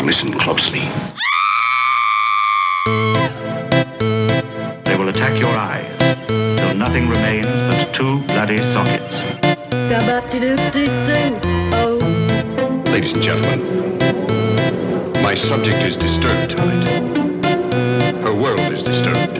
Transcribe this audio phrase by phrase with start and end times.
[0.00, 0.80] Now listen closely.
[4.86, 9.12] They will attack your eyes till nothing remains but two bloody sockets.
[11.74, 11.98] Oh.
[12.86, 13.98] Ladies and gentlemen,
[15.22, 16.88] my subject is disturbed tonight.
[18.22, 19.34] Her world is disturbed.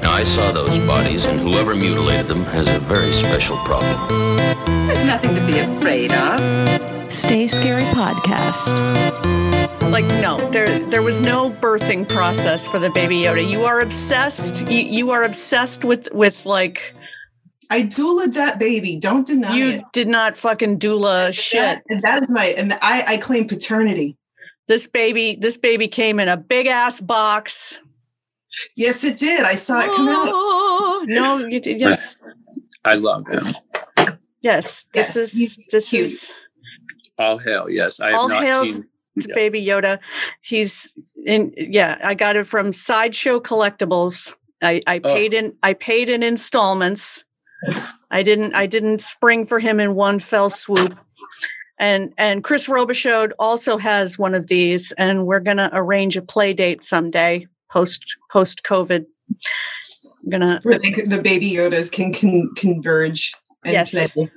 [0.00, 3.98] Now, I saw those bodies, and whoever mutilated them has a very special problem.
[4.86, 6.91] There's nothing to be afraid of.
[7.12, 8.80] Stay Scary Podcast.
[9.90, 13.48] Like no, there there was no birthing process for the baby Yoda.
[13.48, 14.68] You are obsessed.
[14.70, 16.94] You, you are obsessed with with like
[17.70, 18.98] I doulaed that baby.
[18.98, 19.56] Don't deny it.
[19.58, 19.84] you it.
[19.92, 21.60] did not fucking doula shit.
[21.60, 24.16] That, and that is my and I, I claim paternity.
[24.66, 27.78] This baby this baby came in a big ass box.
[28.76, 29.44] Yes, it did.
[29.44, 30.28] I saw it come out.
[30.28, 32.16] Oh, no, you did yes.
[32.84, 33.40] I love him.
[34.40, 36.02] Yes, this Yes, is he's this cute.
[36.02, 36.32] is
[37.22, 37.70] All hail.
[37.70, 38.82] Yes, I have All not hail seen.
[39.20, 39.34] to Yeah.
[39.34, 39.98] Baby Yoda.
[40.42, 40.92] He's
[41.24, 41.52] in.
[41.56, 44.32] Yeah, I got it from Sideshow Collectibles.
[44.62, 45.14] I, I Oh.
[45.14, 45.54] paid in.
[45.62, 47.24] I paid in installments.
[48.10, 48.54] I didn't.
[48.54, 50.98] I didn't spring for him in one fell swoop.
[51.78, 56.52] And and Chris Robichaud also has one of these, and we're gonna arrange a play
[56.54, 59.04] date someday post post COVID.
[60.24, 63.90] I'm gonna Where the baby Yodas can, can converge and Yes.
[63.90, 64.30] play.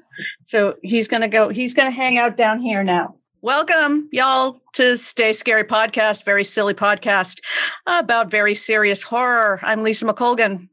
[0.43, 1.49] So he's gonna go.
[1.49, 3.15] He's gonna hang out down here now.
[3.45, 7.41] Welcome, y'all, to Stay Scary Podcast, very silly podcast
[7.85, 9.59] about very serious horror.
[9.61, 10.69] I'm Lisa McColgan.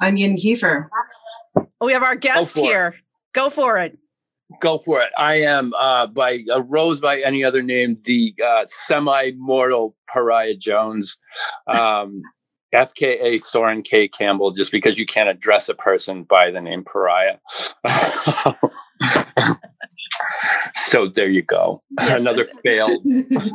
[0.00, 0.88] I'm Yin Kiefer.
[1.80, 2.64] We have our guest for it.
[2.64, 2.96] here.
[3.32, 3.96] Go for it.
[4.60, 5.10] Go for it.
[5.16, 11.18] I am uh, by a rose by any other name, the uh, semi-mortal Pariah Jones,
[11.68, 12.22] um,
[12.74, 14.08] FKA Soren K.
[14.08, 14.50] Campbell.
[14.50, 17.36] Just because you can't address a person by the name Pariah.
[20.74, 21.82] so there you go.
[21.98, 22.20] Yes.
[22.26, 23.02] Another failed.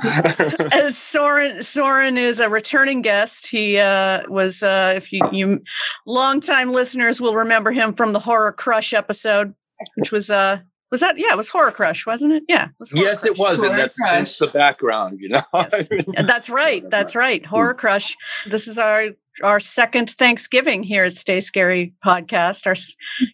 [0.71, 3.47] As Soren Soren is a returning guest.
[3.49, 5.61] He uh, was, uh, if you you
[6.05, 9.53] longtime listeners will remember him from the Horror Crush episode,
[9.95, 10.59] which was uh
[10.91, 12.43] was that yeah it was Horror Crush wasn't it?
[12.47, 13.39] Yeah, it was Horror yes, it Crush.
[13.39, 14.11] was, and Horror that's, Crush.
[14.11, 15.19] that's the background.
[15.21, 15.41] You know.
[15.53, 15.87] Yes.
[16.27, 16.83] That's right.
[16.89, 17.45] That's right.
[17.45, 18.15] Horror Crush.
[18.45, 19.09] This is our
[19.43, 22.67] our second Thanksgiving here at Stay Scary podcast.
[22.67, 22.75] Our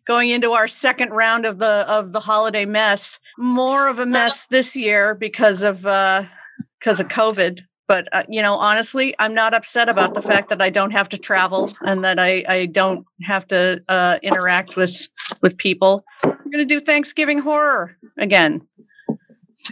[0.06, 3.20] going into our second round of the of the holiday mess.
[3.38, 6.24] More of a mess this year because of uh
[6.80, 7.62] because of COVID.
[7.88, 11.08] But uh, you know, honestly, I'm not upset about the fact that I don't have
[11.10, 15.08] to travel and that I I don't have to uh, interact with
[15.42, 16.04] with people.
[16.24, 18.68] We're gonna do Thanksgiving horror again.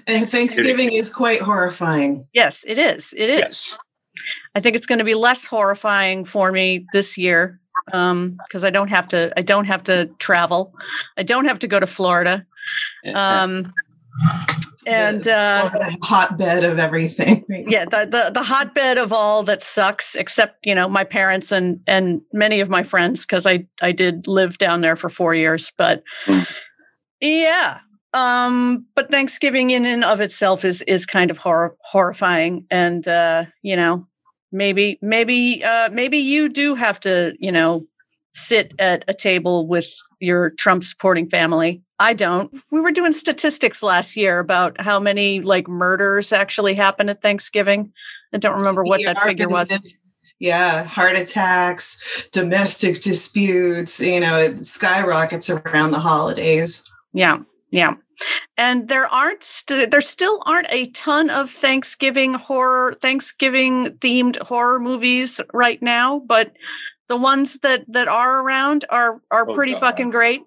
[0.08, 2.28] and Thanksgiving is quite horrifying.
[2.34, 3.14] Yes, it is.
[3.18, 3.40] It is.
[3.40, 3.80] yes.
[4.56, 8.88] I think it's going to be less horrifying for me this year because I don't
[8.90, 9.32] have to.
[9.38, 10.74] I don't have to travel.
[11.18, 12.46] I don't have to go to Florida.
[13.14, 13.72] Um,
[14.88, 17.44] and The- uh, hotbed of everything.
[17.50, 21.80] yeah, the, the the hotbed of all that sucks, except you know my parents and
[21.88, 25.72] and many of my friends because I I did live down there for four years.
[25.78, 26.48] But Mm.
[27.20, 27.80] yeah,
[28.14, 33.46] um, but Thanksgiving in and of itself is is kind of hor- horrifying, and uh,
[33.64, 34.08] you know
[34.52, 37.86] maybe maybe uh, maybe you do have to you know
[38.34, 41.82] sit at a table with your Trump supporting family.
[42.00, 42.54] I don't.
[42.72, 47.94] We were doing statistics last year about how many like murders actually happen at Thanksgiving.
[48.34, 50.22] I don't remember what that figure was.
[50.40, 56.84] Yeah, heart attacks, domestic disputes, you know, it skyrockets around the holidays.
[57.14, 57.40] Yeah,
[57.72, 57.96] yeah.
[58.58, 64.80] And there aren't st- there still aren't a ton of Thanksgiving horror Thanksgiving themed horror
[64.80, 66.54] movies right now, but
[67.08, 69.80] the ones that that are around are are Oh, pretty God.
[69.82, 70.42] fucking great.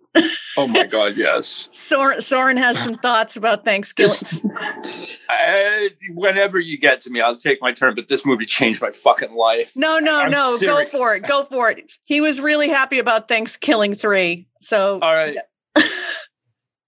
[0.57, 1.17] Oh my God.
[1.17, 1.69] Yes.
[1.71, 4.17] Soren, Soren has some thoughts about Thanksgiving.
[5.31, 7.95] I, whenever you get to me, I'll take my turn.
[7.95, 9.73] But this movie changed my fucking life.
[9.77, 10.57] No, no, I'm no.
[10.57, 10.91] serious.
[10.91, 11.23] Go for it.
[11.25, 11.93] Go for it.
[12.07, 14.49] He was really happy about ThanksKilling three.
[14.61, 15.37] So All right.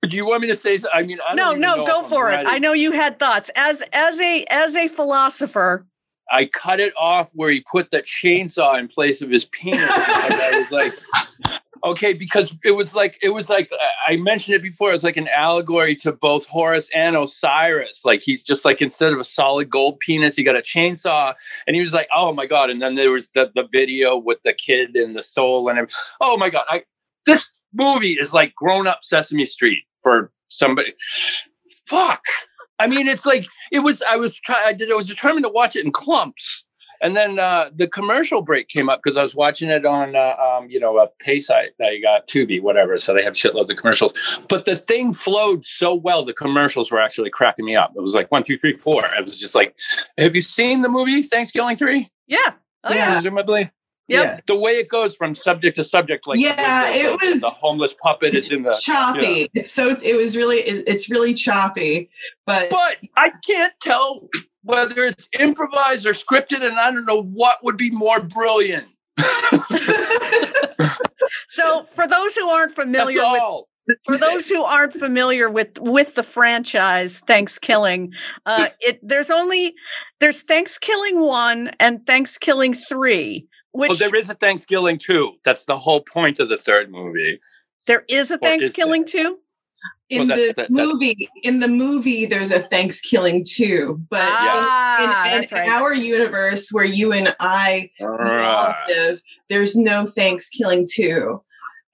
[0.09, 0.79] Do you want me to say?
[0.95, 2.47] I mean, I no, no, go for it.
[2.47, 5.87] I know you had thoughts as as a as a philosopher.
[6.33, 9.83] I cut it off where he put that chainsaw in place of his penis.
[9.83, 10.71] and I was
[11.51, 13.71] like, okay, because it was like it was like
[14.09, 14.89] I mentioned it before.
[14.89, 18.05] It was like an allegory to both Horus and Osiris.
[18.05, 21.35] Like he's just like instead of a solid gold penis, he got a chainsaw,
[21.67, 22.71] and he was like, oh my god.
[22.71, 25.97] And then there was the the video with the kid and the soul and everything.
[26.23, 26.85] oh my god, I
[27.27, 30.93] this movie is like grown up Sesame Street for somebody.
[31.87, 32.23] Fuck.
[32.79, 34.03] I mean, it's like it was.
[34.09, 34.67] I was trying.
[34.67, 34.91] I did.
[34.91, 36.65] I was determined to watch it in clumps,
[37.03, 40.35] And then uh, the commercial break came up because I was watching it on, uh,
[40.37, 42.97] um, you know, a pay site that you got Tubi, whatever.
[42.99, 44.15] So they have shitloads of commercials.
[44.49, 46.25] But the thing flowed so well.
[46.25, 47.93] The commercials were actually cracking me up.
[47.95, 49.07] It was like one, two, three, four.
[49.07, 49.77] I was just like,
[50.19, 52.09] "Have you seen the movie ThanksKilling Three?
[52.27, 52.39] Yeah.
[52.85, 53.13] Oh, Yeah.
[53.13, 53.71] Presumably,
[54.11, 54.25] Yep.
[54.25, 54.41] Yeah.
[54.47, 58.35] the way it goes from subject to subject, like Yeah, it was- the homeless puppet
[58.35, 59.49] is in the choppy.
[59.55, 62.11] It's so it was really it's really choppy,
[62.47, 64.29] but but I can't tell
[64.63, 68.87] whether it's improvised or scripted, and I don't know what would be more brilliant.
[71.49, 73.69] So for those who aren't That's familiar with all.
[74.05, 78.11] for those who aren't familiar with with the franchise ThanksKilling,
[78.47, 79.75] uh, it there's only
[80.21, 85.35] there's ThanksKilling one and ThanksKilling three, which Well, there is a ThanksKilling too.
[85.45, 87.41] That's the whole point of the third movie.
[87.87, 89.39] there is a ThanksKilling too.
[90.11, 94.29] in that's- the that- that's- movie in the movie there's a ThanksKilling too, but in-
[94.29, 95.69] Ah, in, in, that's right.
[95.69, 101.43] our universe where you and I we live, there's no ThanksKilling too.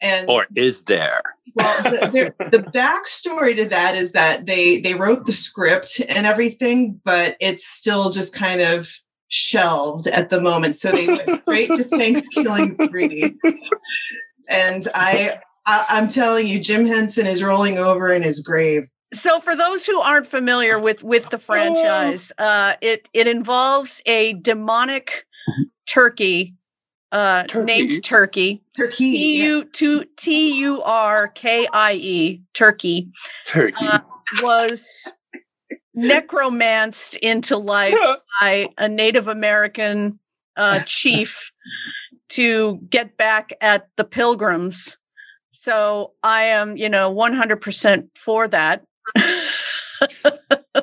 [0.02, 1.22] And Or is there?
[1.54, 6.26] well, the, there- the backstory to that is that they they wrote the script and
[6.26, 8.90] everything, but it's still just kind of
[9.28, 10.76] shelved at the moment.
[10.76, 13.36] So they went straight to ThanksKilling three,
[14.48, 18.88] and I, I I'm telling you, Jim Henson is rolling over in his grave.
[19.12, 24.34] So for those who aren't familiar with with the franchise, uh, it it involves a
[24.34, 25.26] demonic
[25.86, 26.54] turkey,
[27.12, 27.66] uh, Turkey?
[27.66, 28.62] named Turkey.
[28.76, 29.12] Turkey.
[29.12, 33.10] T U two T U R K I E Turkey
[33.46, 33.86] Turkey.
[33.86, 34.00] Uh,
[34.42, 35.12] was
[35.96, 37.94] necromanced into life
[38.40, 40.20] by a Native American
[40.56, 41.50] uh, chief
[42.28, 44.98] to get back at the pilgrims.
[45.48, 48.84] So I am, you know, 100% for that.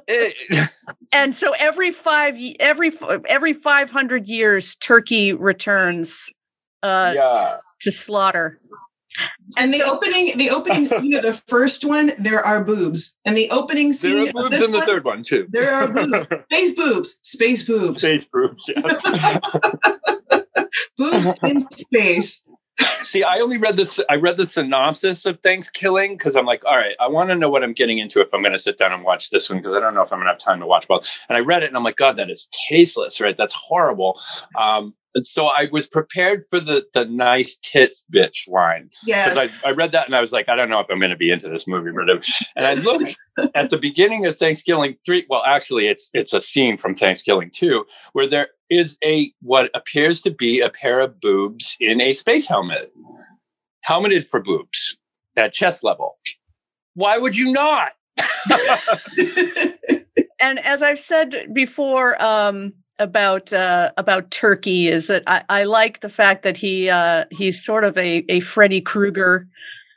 [0.07, 0.31] Eh,
[1.13, 2.92] and so every five every
[3.27, 6.31] every 500 years turkey returns
[6.81, 7.57] uh yeah.
[7.81, 8.56] to slaughter
[9.57, 13.18] And the opening, the opening scene of the first one, there are boobs.
[13.25, 15.48] And the opening scene, There are of boobs this in the one, third one too.
[15.50, 16.27] there are boobs.
[16.51, 17.19] Space boobs.
[17.24, 17.98] Space boobs.
[18.00, 18.69] Space boobs.
[18.75, 19.01] Yes.
[20.98, 22.44] Boobs in space.
[22.79, 23.99] See, I only read this.
[24.09, 27.49] I read the synopsis of ThanksKilling because I'm like, all right, I want to know
[27.49, 29.77] what I'm getting into if I'm going to sit down and watch this one because
[29.77, 31.07] I don't know if I'm going to have time to watch both.
[31.29, 33.37] And I read it and I'm like, God, that is tasteless, right?
[33.37, 34.19] That's horrible.
[34.57, 39.63] Um, and so I was prepared for the the nice tits bitch line because Yes.
[39.63, 41.15] I, I read that and I was like, I don't know if I'm going to
[41.17, 42.09] be into this movie, but
[42.55, 43.15] and I looked
[43.55, 45.25] at the beginning of ThanksKilling three.
[45.29, 50.21] Well, actually, it's it's a scene from ThanksKilling two where there is a what appears
[50.21, 52.92] to be a pair of boobs in a space helmet,
[53.81, 54.98] helmeted for boobs
[55.36, 56.18] at chest level.
[56.95, 57.94] Why would you not?
[60.39, 66.01] and as i've said before um about uh about turkey is that i i like
[66.01, 69.48] the fact that he uh he's sort of a a freddy krueger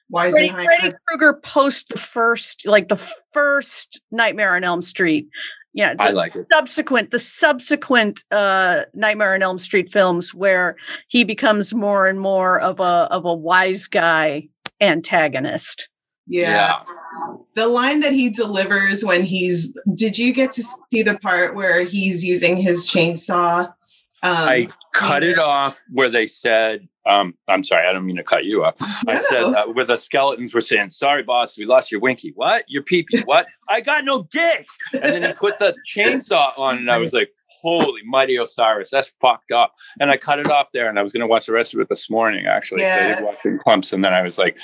[0.08, 5.28] Why Freddy, Freddy Krueger post the first, like the first Nightmare on Elm Street.
[5.76, 6.46] Yeah, I the like it.
[6.50, 10.76] subsequent, the subsequent uh, Nightmare on Elm Street films, where
[11.06, 14.48] he becomes more and more of a of a wise guy
[14.80, 15.88] antagonist.
[16.26, 16.82] Yeah.
[17.56, 21.84] The line that he delivers when he's did you get to see the part where
[21.84, 23.66] he's using his chainsaw?
[23.66, 23.72] Um,
[24.22, 28.44] I cut it off where they said, um, I'm sorry, I don't mean to cut
[28.44, 28.74] you off.
[28.80, 32.32] I said uh, where the skeletons were saying, "Sorry, boss, we lost your winky.
[32.34, 32.64] What?
[32.66, 33.24] Your peepee?
[33.24, 33.46] What?
[33.68, 37.30] I got no dick." And then he put the chainsaw on, and I was like,
[37.62, 41.12] "Holy mighty Osiris, that's fucked up." And I cut it off there, and I was
[41.12, 42.46] going to watch the rest of it this morning.
[42.46, 43.14] Actually, 'cause I Yeah.
[43.16, 44.58] did watch in clumps, and then I was like,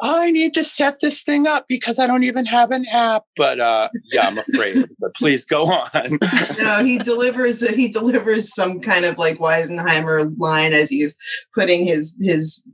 [0.00, 3.60] "I need to set this thing up because I don't even have an app." But
[3.60, 4.86] uh, yeah, I'm afraid.
[4.98, 6.18] but please go on.
[6.58, 11.16] no, he delivers he delivers some kind of like Weisenheimer line as he's
[11.54, 12.64] putting his his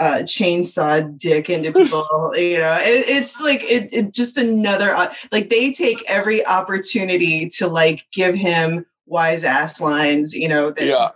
[0.00, 2.06] uh, chainsaw dick into people.
[2.36, 7.48] you know, it, it's like it, it just another uh, like they take every opportunity
[7.50, 10.34] to like give him wise ass lines.
[10.34, 11.10] You know, that Yeah.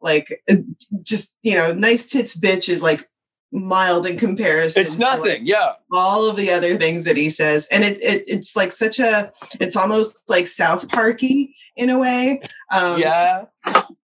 [0.00, 0.56] like uh,
[1.02, 3.08] just you know, nice tits bitch is like
[3.52, 4.82] mild in comparison.
[4.82, 5.46] it's to, like, nothing.
[5.46, 5.72] Yeah.
[5.92, 9.32] all of the other things that he says and it, it it's like such a
[9.58, 13.46] it's almost like south parky in a way um yeah.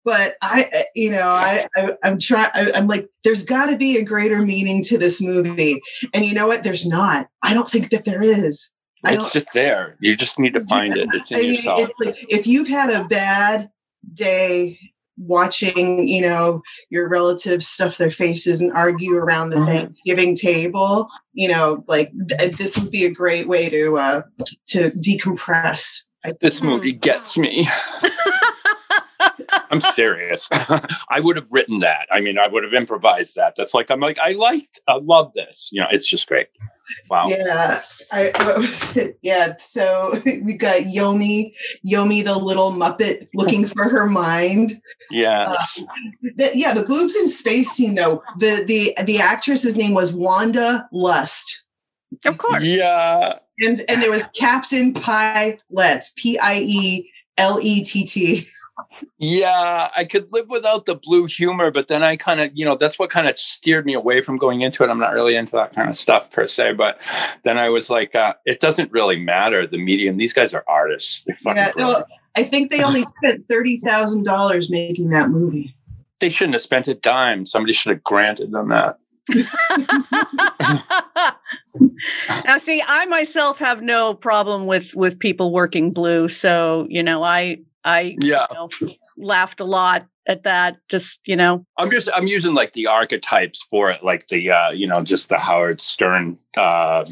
[0.05, 3.97] but i uh, you know i, I i'm trying i'm like there's got to be
[3.97, 5.81] a greater meaning to this movie
[6.13, 8.71] and you know what there's not i don't think that there is
[9.05, 9.97] It's just there.
[9.99, 11.09] You just need to find it.
[11.11, 11.79] It's in I mean, yourself.
[11.79, 13.69] it's like if you've had a bad
[14.13, 14.79] day
[15.17, 19.65] watching, you know, your relatives stuff their faces and argue around the Mhm.
[19.65, 24.21] Thanksgiving table, you know, like th- this would be a great way to uh
[24.67, 26.01] to decompress.
[26.41, 27.67] This movie gets me.
[29.73, 30.47] I'm serious.
[31.09, 32.07] I would have written that.
[32.11, 33.55] I mean, I would have improvised that.
[33.55, 35.69] That's like I'm like I liked, I love this.
[35.71, 36.47] You know, it's just great.
[37.09, 37.25] Wow.
[37.27, 39.17] Yeah, I what was it?
[39.21, 41.53] Yeah, so we got Yomi,
[41.85, 44.81] Yomi the little Muppet looking for her mind.
[45.09, 45.79] Yes.
[45.79, 45.85] Uh,
[46.35, 48.21] the, yeah, the boobs in space scene though.
[48.37, 51.65] The the the actress's name was Wanda Lust.
[52.25, 52.63] Of course.
[52.63, 53.39] yeah.
[53.61, 58.45] And and there was Captain Pilot, P I E L E T T.
[59.17, 62.75] Yeah, I could live without the blue humor, but then I kind of, you know,
[62.75, 64.89] that's what kind of steered me away from going into it.
[64.89, 66.97] I'm not really into that kind of stuff per se, but
[67.43, 70.17] then I was like, uh, it doesn't really matter the medium.
[70.17, 71.23] These guys are artists.
[71.25, 75.75] They're fucking Yeah, well, I think they only spent thirty thousand dollars making that movie.
[76.19, 77.45] They shouldn't have spent a dime.
[77.45, 78.97] Somebody should have granted them that.
[82.43, 87.23] now see i myself have no problem with with people working blue so you know
[87.23, 88.45] i i Yeah.
[88.49, 88.69] you know,
[89.17, 93.61] laughed a lot at that just you know I'm just I'm using like the archetypes
[93.69, 97.05] for it, like the uh, you know just the Howard Stern uh,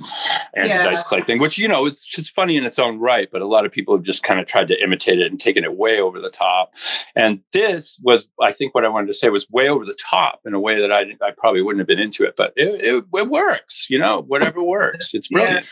[0.54, 0.84] and Yeah.
[0.84, 3.48] Dice Clay thing, which you know it's just funny in its own right, but a
[3.48, 6.00] lot of people have just kind of tried to imitate it and taken it way
[6.00, 6.74] over the top.
[7.16, 10.42] And this was, I think, what I wanted to say was way over the top
[10.46, 13.06] in a way that I I probably wouldn't have been into it, but it it,
[13.14, 15.38] it works, you know, whatever works, it's Yeah.
[15.40, 15.68] brilliant.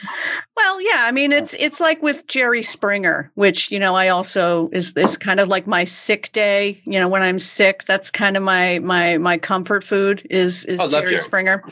[0.58, 4.70] well yeah i mean it's it's like with jerry springer which you know i also
[4.74, 7.86] is is kind of like my sick day you know when i'm sick.
[7.86, 11.64] That's kind of my my my comfort food is is Oh, jerry springer.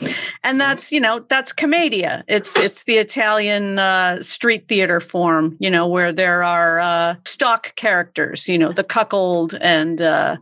[0.42, 2.24] And that's you know that's commedia.
[2.28, 7.74] It's it's the italian uh, street theater form you know where there are uh, stock
[7.76, 10.36] characters you know the cuckold and uh,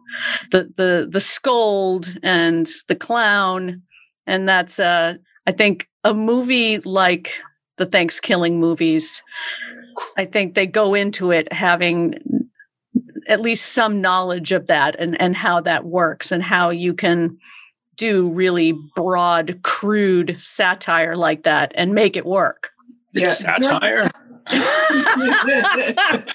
[0.52, 3.82] the the the scold and the clown.
[4.26, 5.14] And that's uh
[5.46, 7.28] i think a movie like
[7.78, 9.22] the thanksgiving movies
[10.18, 12.14] i think they go into it having
[13.28, 17.38] at least some knowledge of that and and how that works and how you can
[17.96, 22.70] do really broad crude satire like that and make it work
[23.12, 23.32] Yeah.
[23.34, 24.10] Satire.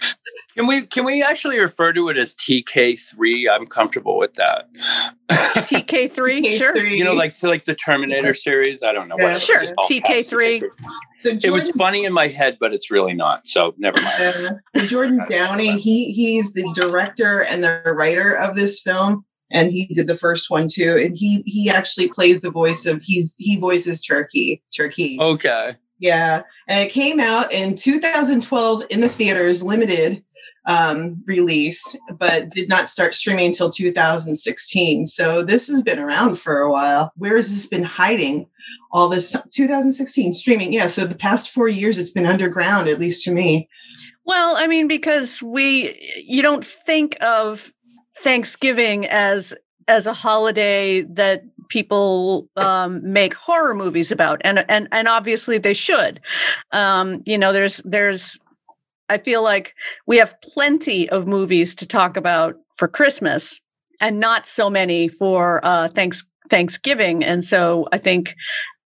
[0.56, 3.50] Can we can we actually refer to it as TK3?
[3.50, 4.68] I'm comfortable with that.
[5.30, 6.98] tk3 sure Three.
[6.98, 8.84] you know, like so like the Terminator series.
[8.84, 9.16] I don't know.
[9.18, 9.38] Yeah.
[9.38, 10.60] Sure, TK3.
[10.62, 10.74] caps.
[11.20, 13.48] so It was funny in my head, but it's really not.
[13.48, 14.60] So never mind.
[14.76, 19.26] uh, Jordan Downey, he he's the director and the writer of this film.
[19.54, 20.98] And he did the first one too.
[21.02, 24.62] And he he actually plays the voice of he's he voices Turkey.
[24.76, 25.18] Turkey.
[25.20, 25.76] Okay.
[26.02, 30.24] Yeah, and it came out in 2012 in the theaters, limited
[30.66, 35.06] um, release, but did not start streaming until 2016.
[35.06, 37.12] So this has been around for a while.
[37.16, 38.48] Where has this been hiding?
[38.92, 40.88] All this 2016 streaming, yeah.
[40.88, 43.70] So the past four years, it's been underground, at least to me.
[44.26, 45.96] Well, I mean, because we
[46.28, 47.72] you don't think of
[48.18, 49.54] Thanksgiving as
[49.88, 55.74] as a holiday that people um, make horror movies about, and and and obviously they
[55.74, 56.20] should.
[56.72, 58.38] Um, you know, there's there's
[59.10, 59.74] I feel like
[60.06, 63.62] we have plenty of movies to talk about for Christmas,
[64.00, 68.36] and not so many for uh, thanks Thanksgiving, and so I think.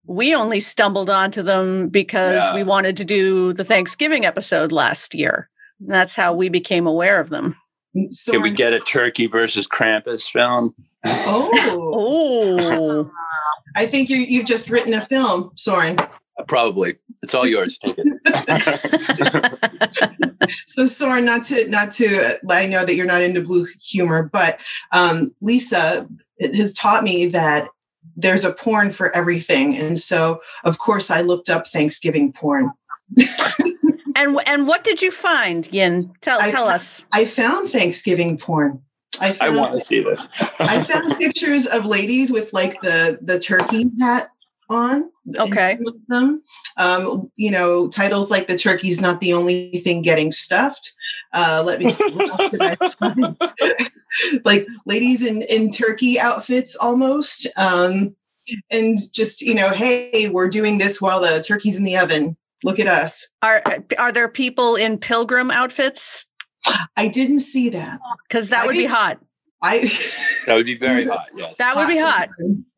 [0.07, 2.55] We only stumbled onto them because Yeah.
[2.55, 5.49] we wanted to do the Thanksgiving episode last year.
[5.81, 7.57] That's how we became aware of them.
[8.11, 10.75] So Can we get a Turkey versus Krampus film?
[11.07, 11.51] Oh,
[11.97, 13.11] Oh,
[13.77, 15.97] I think you you've just written a film, Soren.
[16.49, 16.97] Probably.
[17.23, 17.79] It's all yours.
[17.79, 19.59] Take it.
[20.67, 24.59] So Soren, not to not to I know that you're not into blue humor, but
[24.93, 26.09] um, Lisa
[26.41, 27.69] has taught me that
[28.17, 32.73] there's a porn for everything, and so of course I looked up Thanksgiving porn.
[34.17, 36.13] and and what did you find, Yin?
[36.21, 37.05] Tell I- tell us.
[37.13, 38.83] I found Thanksgiving porn.
[39.21, 40.27] I I found, want to see this.
[40.59, 44.31] I found pictures of ladies with like the the turkey hat
[44.69, 45.11] on.
[45.39, 45.79] Okay.
[45.83, 46.43] some them,
[46.77, 50.93] um, you know, titles like "The Turkey's Not the Only Thing Getting Stuffed."
[51.33, 52.11] Uh, let me see.
[52.13, 53.37] What else did I find?
[54.45, 57.47] like ladies in in turkey outfits, almost.
[57.57, 58.17] Um,
[58.71, 62.37] and just you know, hey, we're doing this while the turkey's in the oven.
[62.63, 63.29] Look at us.
[63.43, 63.63] Are
[63.99, 66.27] are there people in pilgrim outfits?
[66.97, 68.01] I didn't see that.
[68.29, 69.21] Because that I would be hot.
[69.63, 69.91] I
[70.47, 71.29] That would be very hot.
[71.37, 71.57] Yes.
[71.57, 72.29] That would be hot.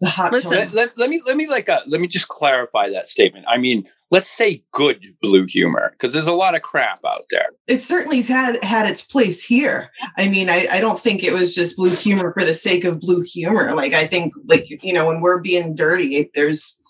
[0.00, 0.32] The hot.
[0.32, 0.52] Listen.
[0.52, 3.44] Let, let, let me let me like uh, let me just clarify that statement.
[3.48, 7.44] I mean, let's say good blue humor because there's a lot of crap out there.
[7.66, 9.90] it certainly had had its place here.
[10.16, 13.00] I mean, I, I don't think it was just blue humor for the sake of
[13.00, 13.74] blue humor.
[13.74, 16.80] Like I think, like you know, when we're being dirty, there's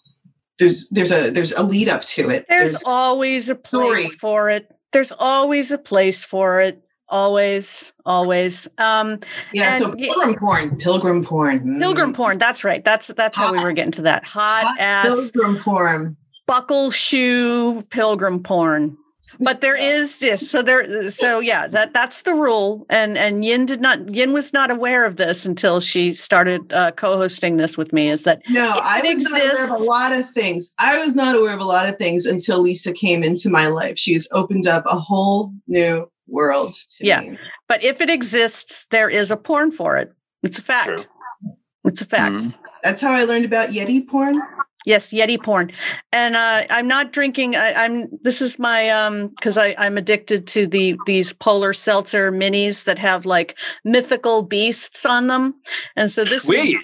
[0.59, 2.47] there's there's a there's a lead up to it.
[2.49, 4.15] There's always a place stories.
[4.17, 4.71] for it.
[4.93, 6.86] There's always a place for it.
[7.09, 8.69] Always, always.
[8.79, 9.21] Um,
[9.53, 11.79] Yeah, so y- pilgrim porn, pilgrim porn, mm.
[11.81, 12.39] pilgrim porn.
[12.39, 12.85] That's right.
[12.85, 14.25] That's that's how we were getting to that.
[14.25, 16.17] Hot, Hot ass pilgrim porn.
[16.47, 18.97] buckle shoe pilgrim porn.
[19.39, 20.51] But there is this.
[20.51, 21.11] So there.
[21.11, 22.87] So yeah, that that's the rule.
[22.89, 24.09] And and Yin did not.
[24.15, 28.09] Yin was not aware of this until she started uh, co-hosting this with me.
[28.09, 30.73] Is that No, I was not aware of a lot of things.
[30.79, 33.99] I was not aware of a lot of things until Lisa came into my life.
[33.99, 37.21] She's opened up a whole new world to Yeah.
[37.21, 37.39] me.
[37.69, 40.13] But if it exists, there is a porn for it.
[40.43, 40.87] It's a fact.
[40.87, 41.53] True.
[41.85, 42.35] It's a fact.
[42.37, 42.55] Mhm.
[42.83, 44.41] That's how I learned about Yeti porn.
[44.87, 45.73] Yes, Yeti porn.
[46.13, 47.57] And uh, I'm not drinking.
[47.57, 48.09] I, I'm.
[48.23, 52.99] This is my um because I I'm addicted to the these polar seltzer minis that
[53.01, 55.55] have like mythical beasts on them.
[55.97, 56.77] And so this is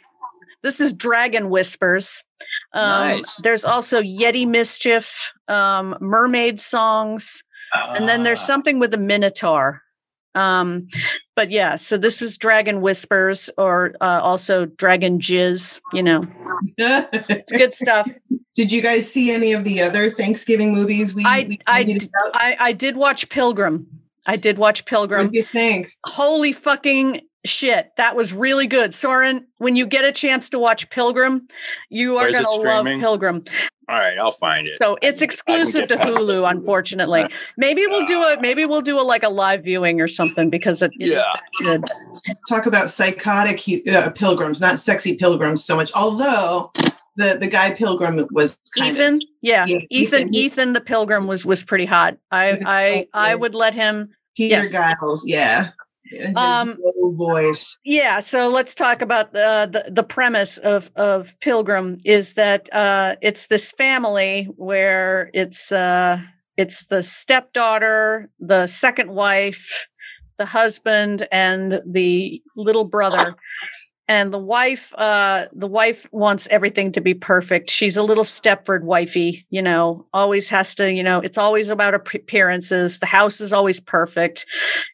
[0.64, 2.25] this is Dragon Whispers.
[2.72, 2.82] Um,
[3.18, 3.37] Nice.
[3.37, 7.44] There's also Yeti Mischief, um, Mermaid Songs,
[7.75, 8.47] and then there's Ah.
[8.47, 9.83] something with a Minotaur.
[10.35, 10.88] Um,
[11.37, 15.81] but yeah, so this is Dragon Whispers or uh, also Dragon Jizz.
[15.93, 16.26] You know,
[16.79, 18.09] it's good stuff.
[18.55, 22.09] Did you guys see any of the other Thanksgiving movies we, I- we I tweeted
[22.09, 22.35] about?
[22.35, 23.87] I, I did watch Pilgrim.
[24.26, 25.29] I did watch What Pilgrim.
[25.31, 25.91] do you think?
[26.07, 27.91] Holy fucking shit.
[27.97, 28.95] That was really good.
[28.95, 31.49] Soren, when you get a chance to watch Pilgrim,
[31.91, 32.87] you are going to love?
[33.00, 33.45] Pilgrim.
[33.92, 34.78] All right, I'll find it.
[34.80, 37.26] So it's exclusive to get Hulu, unfortunately.
[37.58, 38.40] Maybe we'll do it.
[38.40, 41.22] Maybe we'll do a like a live viewing or something because it, it is Yeah.
[41.61, 41.82] that
[42.25, 42.37] good.
[42.49, 45.92] Talk about psychotic uh, pilgrims, not sexy pilgrims so much.
[45.94, 46.72] Although
[47.16, 51.44] the the guy pilgrim was kind of yeah, Yeah, Ethan, Ethan, Ethan, the Pilgrim was
[51.44, 52.16] was pretty hot.
[52.30, 54.72] I I I would let him Peter yes.
[54.72, 55.26] Giles.
[55.26, 55.72] Yeah, his
[56.37, 57.78] Um, low voice.
[57.85, 63.16] Yeah, so let's talk about uh, the the premise of of Pilgrim is that uh,
[63.23, 66.21] it's this family where it's uh,
[66.57, 69.87] it's the stepdaughter, the second wife,
[70.38, 73.37] the husband, and the little brother.
[74.09, 77.71] And the wife, uh, the wife wants everything to be perfect.
[77.71, 81.94] She's a little Stepford wifey, you know, always has to, you know, it's always about
[81.94, 82.99] ap- appearances.
[82.99, 84.44] The house is always perfect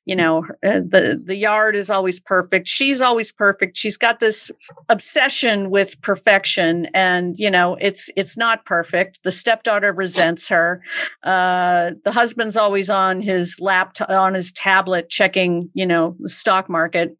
[0.07, 2.67] you know uh, the the yard is always perfect.
[2.67, 3.77] She's always perfect.
[3.77, 4.51] She's got this
[4.89, 9.23] obsession with perfection and you know it's it's not perfect.
[9.25, 10.83] The stepdaughter resents her.
[11.23, 16.69] Uh the husband's always on his laptop on his tablet checking you know the stock
[16.71, 17.17] market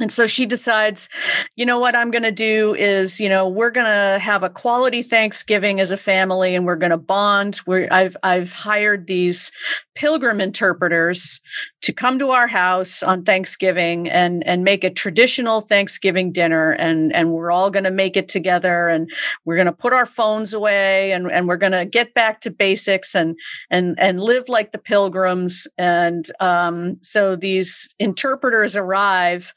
[0.00, 1.08] and so she decides,
[1.56, 4.50] you know what I'm going to do is, you know, we're going to have a
[4.50, 7.60] quality Thanksgiving as a family, and we're going to bond.
[7.66, 9.50] We're I've I've hired these
[9.96, 11.40] pilgrim interpreters
[11.82, 17.14] to come to our house on Thanksgiving and and make a traditional Thanksgiving dinner, and
[17.14, 19.10] and we're all going to make it together, and
[19.44, 22.50] we're going to put our phones away, and and we're going to get back to
[22.50, 23.36] basics, and
[23.70, 25.66] and and live like the pilgrims.
[25.78, 29.52] And um, so these interpreters arrive.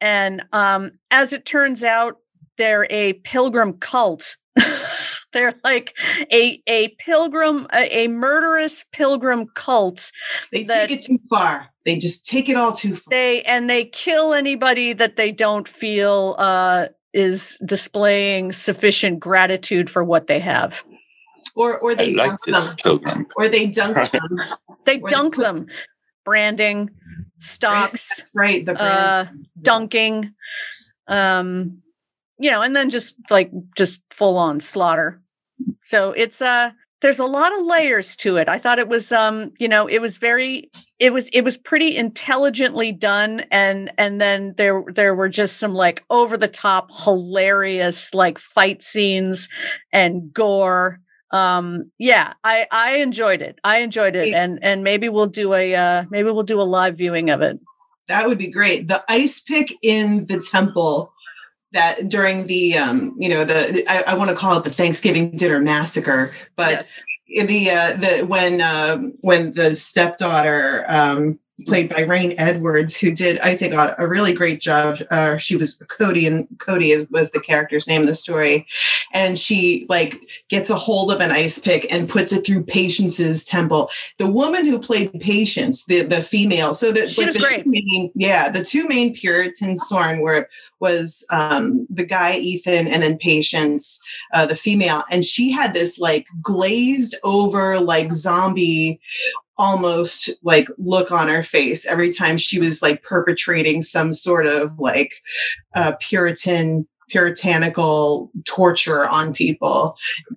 [0.00, 2.16] And um, as it turns out,
[2.58, 4.36] they're a pilgrim cult.
[5.32, 5.96] they're like
[6.32, 10.10] a a pilgrim, a, a murderous pilgrim cult.
[10.52, 11.68] They that- take it too far.
[11.84, 13.10] They just take it all too far.
[13.10, 20.04] They and they kill anybody that they don't feel uh, is displaying sufficient gratitude for
[20.04, 20.84] what they have.
[21.56, 22.76] or or they like dunk them.
[22.76, 23.26] pilgrim.
[23.36, 24.20] Or they dunk them.
[24.84, 25.66] They Or they dunk put- them,
[26.24, 26.90] branding,
[27.38, 28.16] stocks.
[28.16, 28.64] That's right.
[28.64, 29.28] The brand.
[29.28, 30.34] uh dunking
[31.08, 31.82] um
[32.42, 35.20] you know and then just like just full on slaughter.
[35.84, 38.48] So it's uh there's a lot of layers to it.
[38.48, 41.96] I thought it was um you know it was very it was it was pretty
[41.96, 48.14] intelligently done and and then there there were just some like over the top hilarious
[48.14, 49.48] like fight scenes
[49.92, 51.00] and gore.
[51.30, 53.58] Um yeah i i enjoyed it.
[53.64, 56.64] I enjoyed it It- and and maybe we'll do a uh maybe we'll do a
[56.78, 57.58] live viewing of it.
[58.08, 58.88] That would be great.
[58.88, 61.11] The ice pick in the temple
[61.72, 65.36] that during the um, you know, the I, I want to call it the Thanksgiving
[65.36, 67.04] dinner massacre, but yes.
[67.28, 73.12] in the uh the when um when the stepdaughter um played by Reign Edwards, who
[73.12, 74.98] did, I think, a, a really great job.
[75.10, 78.66] Uh, she was Cody, and Cody was the character's name in the story.
[79.12, 80.16] And she like
[80.48, 83.90] gets a hold of an ice pick and puts it through Patience's temple.
[84.18, 88.64] The woman who played Patience, the the female, so that was the main, yeah, the
[88.64, 90.48] two main Puritans Soren were
[90.80, 94.00] was um, the guy Ethan and then Patience,
[94.32, 99.00] uh, the female, and she had this like glazed over like zombie
[99.58, 104.78] almost like look on her face every time she was like perpetrating some sort of
[104.78, 105.12] like
[105.74, 109.94] uh, puritan puritanical torture on people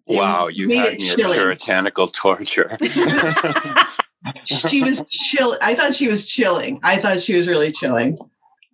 [0.07, 1.37] Wow, you had me chilling.
[1.37, 2.75] puritanical torture.
[4.43, 5.55] she was chill.
[5.61, 6.79] I thought she was chilling.
[6.83, 8.17] I thought she was really chilling.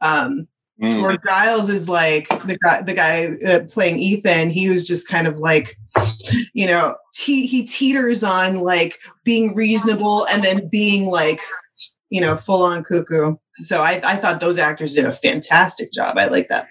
[0.02, 0.48] Um,
[0.82, 1.00] Mm.
[1.00, 4.50] where Giles is like the guy, the guy uh, playing Ethan.
[4.50, 5.78] He was just kind of like,
[6.54, 11.40] you know, te- he teeters on like being reasonable and then being like,
[12.10, 13.36] you know, full on cuckoo.
[13.60, 16.18] So I, I thought those actors did a fantastic job.
[16.18, 16.68] I like that.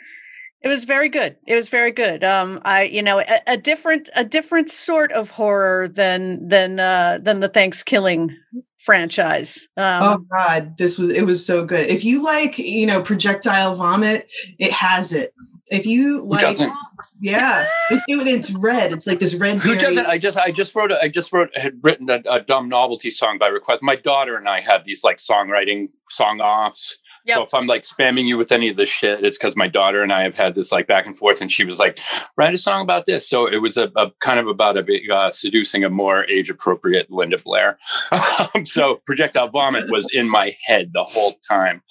[0.62, 1.36] It was very good.
[1.46, 2.22] It was very good.
[2.22, 7.18] Um, I, you know, a, a different, a different sort of horror than than uh,
[7.22, 8.36] than the Thanksgiving
[8.76, 9.68] franchise.
[9.78, 11.88] Um, oh God, this was it was so good.
[11.88, 15.32] If you like, you know, projectile vomit, it has it.
[15.70, 16.72] If you like, doesn't?
[17.20, 18.92] yeah, it, it- it's red.
[18.92, 19.59] It's like this red.
[19.59, 19.80] Who berry.
[19.80, 20.06] doesn't?
[20.06, 23.11] I just, I just wrote, a, I just wrote, had written a, a dumb novelty
[23.11, 23.80] song by request.
[23.83, 26.98] My daughter and I have these like songwriting song offs.
[27.37, 30.02] So if I'm like spamming you with any of this shit, it's because my daughter
[30.02, 32.00] and I have had this like back and forth, and she was like,
[32.37, 35.09] "Write a song about this." So it was a, a kind of about a big,
[35.11, 37.78] uh, seducing a more age appropriate Linda Blair.
[38.54, 41.83] Um, so projectile vomit was in my head the whole time.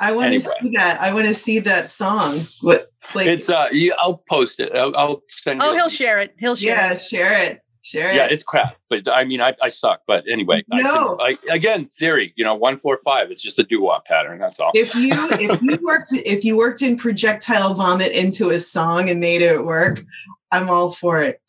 [0.00, 0.42] I want Anyway.
[0.44, 1.00] to see that.
[1.00, 2.40] I want to see that song.
[2.60, 3.26] What like?
[3.28, 4.72] It's uh, yeah, I'll post it.
[4.74, 5.62] I'll, I'll send.
[5.62, 6.34] oh, you- he'll share it.
[6.38, 6.74] He'll share.
[6.76, 7.00] yeah, it.
[7.00, 7.60] share it.
[7.82, 8.32] Share Yeah, it.
[8.32, 8.76] it's crap.
[8.90, 10.00] But I mean, I, I suck.
[10.06, 11.16] But anyway, I No.
[11.16, 12.34] can- I, again, theory.
[12.36, 13.30] You know, one four five.
[13.30, 14.38] It's just a doo wop pattern.
[14.38, 14.70] That's all.
[14.74, 19.18] if you if you worked if you worked in projectile vomit into a song and
[19.18, 20.04] made it work,
[20.52, 21.40] I'm all for it.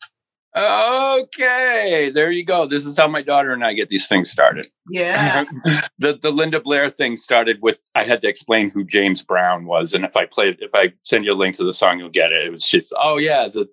[0.54, 2.66] Okay, there you go.
[2.66, 4.68] This is how my daughter and I get these things started.
[4.90, 5.44] Yeah.
[5.98, 9.94] the the Linda Blair thing started with I had to explain who James Brown was,
[9.94, 12.32] and if I played, if I send you a link to the song, you'll get
[12.32, 12.46] it.
[12.46, 13.68] It was just, oh yeah, the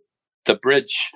[0.46, 1.12] the bridge.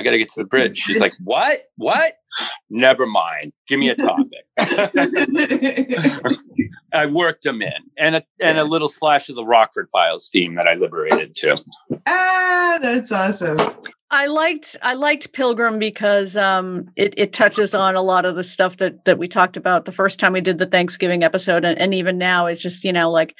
[0.00, 0.78] I got to get to the bridge.
[0.78, 1.64] She's like, what?
[1.76, 2.14] What?
[2.70, 3.52] Never mind.
[3.68, 4.46] Give me a topic.
[6.92, 10.54] I worked them in, and a and a little splash of the Rockford Files theme
[10.54, 11.54] that I liberated too.
[12.06, 13.58] ah, that's awesome.
[14.12, 18.42] I liked I liked Pilgrim because um, it it touches on a lot of the
[18.42, 21.78] stuff that that we talked about the first time we did the Thanksgiving episode, and,
[21.78, 23.36] and even now is just you know like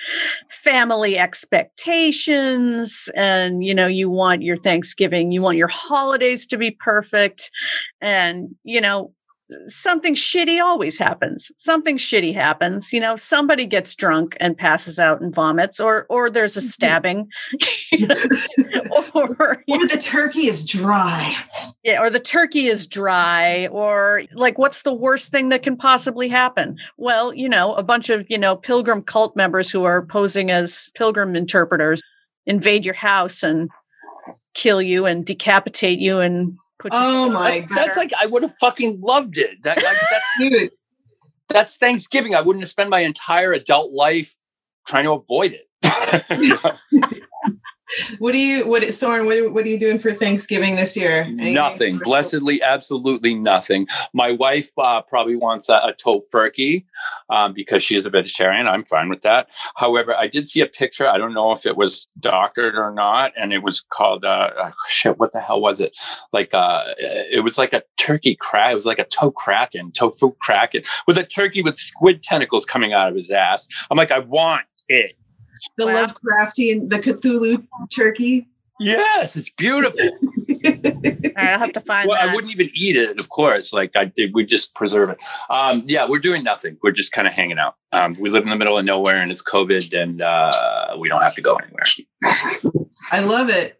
[0.48, 6.70] family expectations, and you know you want your Thanksgiving, you want your holidays to be
[6.70, 7.50] perfect,
[8.00, 9.12] and you know
[9.66, 11.52] something shitty always happens.
[11.56, 12.92] Something shitty happens.
[12.92, 16.66] You know, somebody gets drunk and passes out and vomits, or or there's a mm-hmm.
[16.66, 17.28] stabbing,
[19.14, 21.34] or Or the turkey is dry.
[21.84, 26.28] yeah, or the turkey is dry, or like what's the worst thing that can possibly
[26.28, 26.76] happen?
[26.96, 30.90] Well, you know, a bunch of, you know, pilgrim cult members who are posing as
[30.94, 32.02] pilgrim interpreters
[32.46, 33.70] invade your house and
[34.54, 37.76] kill you and decapitate you and put Oh my That's, god.
[37.76, 39.62] that's like I would have fucking loved it.
[39.62, 40.74] That, like, that's
[41.48, 42.34] that's Thanksgiving.
[42.34, 44.34] I wouldn't have spent my entire adult life
[44.86, 45.66] trying to avoid it.
[48.18, 51.22] What do you what Soren, what, what are you doing for Thanksgiving this year?
[51.22, 51.98] Anything nothing.
[51.98, 53.86] Blessedly, absolutely nothing.
[54.12, 56.84] My wife uh, probably wants a, a tofurkey
[57.28, 58.66] um, because she is a vegetarian.
[58.66, 59.48] I'm fine with that.
[59.76, 61.08] However, I did see a picture.
[61.08, 64.70] I don't know if it was doctored or not, and it was called uh, uh,
[64.88, 65.18] shit.
[65.18, 65.96] What the hell was it?
[66.32, 68.72] Like uh, it was like a turkey crack.
[68.72, 72.92] It was like a toe kraken, tofu kraken, with a turkey with squid tentacles coming
[72.92, 73.66] out of his ass.
[73.90, 75.16] I'm like, I want it.
[75.76, 76.06] The Wow.
[76.06, 78.46] Lovecraftian, the Cthulhu turkey.
[78.82, 80.00] Yes, it's beautiful.
[80.00, 80.72] All
[81.36, 82.30] right, I'll have to find well, that.
[82.30, 83.72] I wouldn't even eat it, of course.
[83.74, 85.18] Like I did, we just preserve it.
[85.50, 86.78] Um, yeah, we're doing nothing.
[86.82, 87.74] We're just kind of hanging out.
[87.92, 91.20] Um, we live in the middle of nowhere, and it's COVID, and uh, we don't
[91.20, 91.82] have to go anywhere.
[93.12, 93.76] I love it.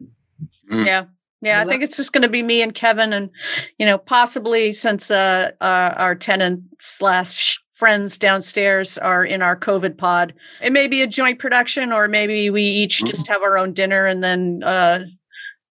[0.71, 1.07] Yeah.
[1.43, 3.31] Yeah, I Love- think it's just going to be me and Kevin, and
[3.79, 9.97] you know, possibly since uh, uh, our tenant slash friends downstairs are in our COVID
[9.97, 13.73] pod, it may be a joint production, or maybe we each just have our own
[13.73, 15.01] dinner and then uh,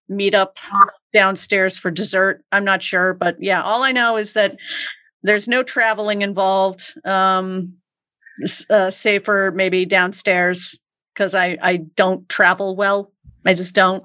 [0.09, 0.57] meet up
[1.13, 2.43] downstairs for dessert.
[2.51, 4.57] I'm not sure, but yeah, all I know is that
[5.21, 7.73] there's no traveling involved, um,
[8.43, 10.79] s- uh, save for maybe downstairs
[11.13, 13.11] because I I don't travel well.
[13.45, 14.03] I just don't.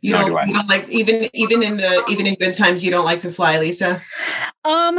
[0.00, 2.90] You don't, do you don't like even even in the even in good times you
[2.90, 4.02] don't like to fly, Lisa.
[4.64, 4.98] Um,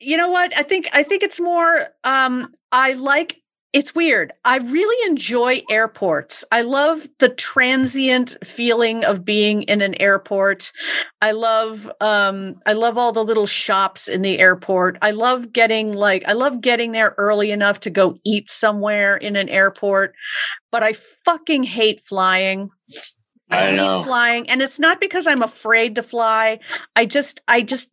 [0.00, 0.56] you know what?
[0.56, 1.88] I think I think it's more.
[2.04, 3.42] Um, I like.
[3.74, 4.32] It's weird.
[4.46, 6.42] I really enjoy airports.
[6.50, 10.72] I love the transient feeling of being in an airport.
[11.20, 14.96] I love um I love all the little shops in the airport.
[15.02, 19.36] I love getting like I love getting there early enough to go eat somewhere in
[19.36, 20.14] an airport.
[20.72, 20.94] But I
[21.26, 22.70] fucking hate flying.
[23.50, 24.02] I hate know.
[24.02, 26.58] flying and it's not because I'm afraid to fly.
[26.96, 27.90] I just I just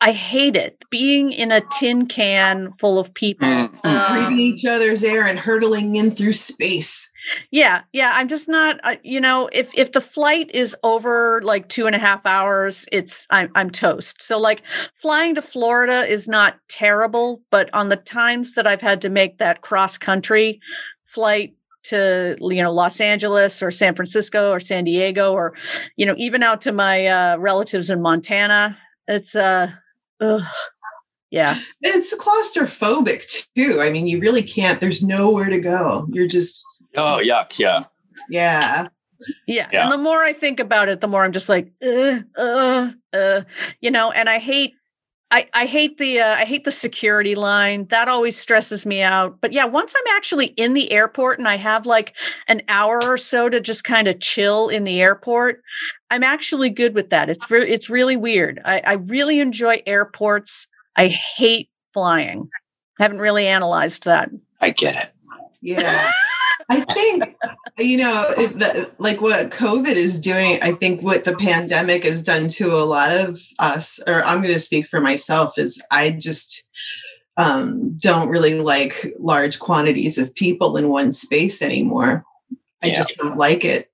[0.00, 3.46] I hate it being in a tin can full of people.
[3.46, 3.84] Mm, mm.
[3.84, 7.12] Um, Breathing each other's air and hurtling in through space.
[7.50, 8.12] yeah, yeah.
[8.14, 8.80] I'm just not.
[8.82, 12.86] Uh, you know, if if the flight is over like two and a half hours,
[12.90, 14.22] it's I'm I'm toast.
[14.22, 14.62] So like
[14.94, 19.38] flying to Florida is not terrible, but on the times that I've had to make
[19.38, 20.60] that cross country
[21.04, 25.54] flight to you know Los Angeles or San Francisco or San Diego or
[25.96, 29.72] you know even out to my uh, relatives in Montana, it's uh,
[30.20, 30.42] ugh,
[31.30, 31.60] yeah.
[31.80, 33.80] It's claustrophobic too.
[33.80, 34.80] I mean, you really can't.
[34.80, 36.06] There's nowhere to go.
[36.10, 36.64] You're just
[36.96, 37.58] Oh, yuck.
[37.58, 37.84] Yeah.
[38.28, 38.88] yeah.
[39.46, 39.68] Yeah.
[39.72, 39.84] Yeah.
[39.84, 43.42] And the more I think about it, the more I'm just like, uh, uh, uh,
[43.80, 44.74] you know, and I hate,
[45.32, 47.86] I, I hate the, uh, I hate the security line.
[47.86, 49.40] That always stresses me out.
[49.40, 52.16] But yeah, once I'm actually in the airport and I have like
[52.48, 55.62] an hour or so to just kind of chill in the airport,
[56.10, 57.30] I'm actually good with that.
[57.30, 58.60] It's very, it's really weird.
[58.64, 60.66] I, I really enjoy airports.
[60.96, 62.48] I hate flying.
[62.98, 64.30] haven't really analyzed that.
[64.60, 65.10] I get it.
[65.62, 66.10] Yeah.
[66.70, 67.36] I think,
[67.78, 72.22] you know, it, the, like what COVID is doing, I think what the pandemic has
[72.22, 76.10] done to a lot of us, or I'm going to speak for myself, is I
[76.10, 76.68] just
[77.36, 82.24] um, don't really like large quantities of people in one space anymore.
[82.82, 82.94] I Yeah.
[82.94, 83.90] just don't like it.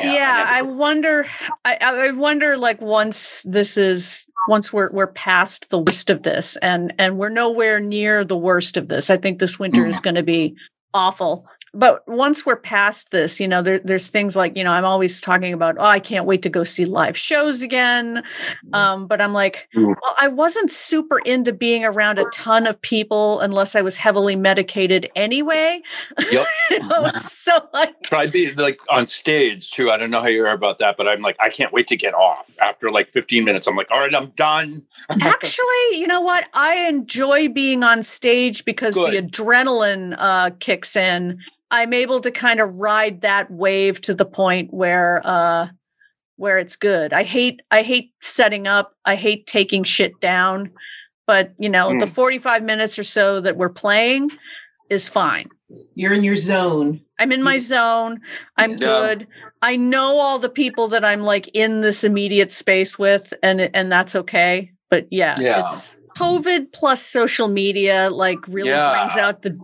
[0.00, 1.26] yeah, I I, wonder.
[1.64, 6.22] I, I I wonder, like, once this is once we're we're past the worst of
[6.22, 9.10] this, and and we're nowhere near the worst of this.
[9.10, 10.54] I think this winter is going to be
[10.94, 11.46] awful.
[11.74, 15.20] But once we're past this, you know, there, there's things like, you know, I'm always
[15.20, 18.22] talking about, oh, I can't wait to go see live shows again.
[18.72, 19.86] Um, but I'm like, Mm.
[19.86, 24.34] well, I wasn't super into being around a ton of people unless I was heavily
[24.36, 25.80] medicated anyway.
[26.30, 26.46] Yep.
[26.70, 29.90] You know, so like, Try being like on stage too.
[29.90, 31.96] I don't know how you are about that, but I'm like, I can't wait to
[31.96, 33.66] get off after like 15 minutes.
[33.66, 34.84] I'm like, all right, I'm done.
[35.20, 36.44] Actually, you know what?
[36.52, 41.40] I enjoy being on stage because the adrenaline uh, kicks in.
[41.70, 45.68] I'm able to kind of ride that wave to the point where uh,
[46.36, 47.12] where it's good.
[47.12, 48.94] I hate I hate setting up.
[49.04, 50.70] I hate taking shit down.
[51.26, 52.08] But you know, the Mm.
[52.14, 54.30] 45 minutes or so that we're playing
[54.88, 55.50] is fine.
[55.94, 57.02] You're in your zone.
[57.18, 58.20] I'm in my zone.
[58.56, 58.76] I'm Yeah.
[58.78, 59.26] good.
[59.60, 63.92] I know all the people that I'm like in this immediate space with, and and
[63.92, 64.70] that's okay.
[64.88, 65.64] But yeah, Yeah.
[65.66, 68.92] it's COVID plus social media like really Yeah.
[68.92, 69.58] brings out the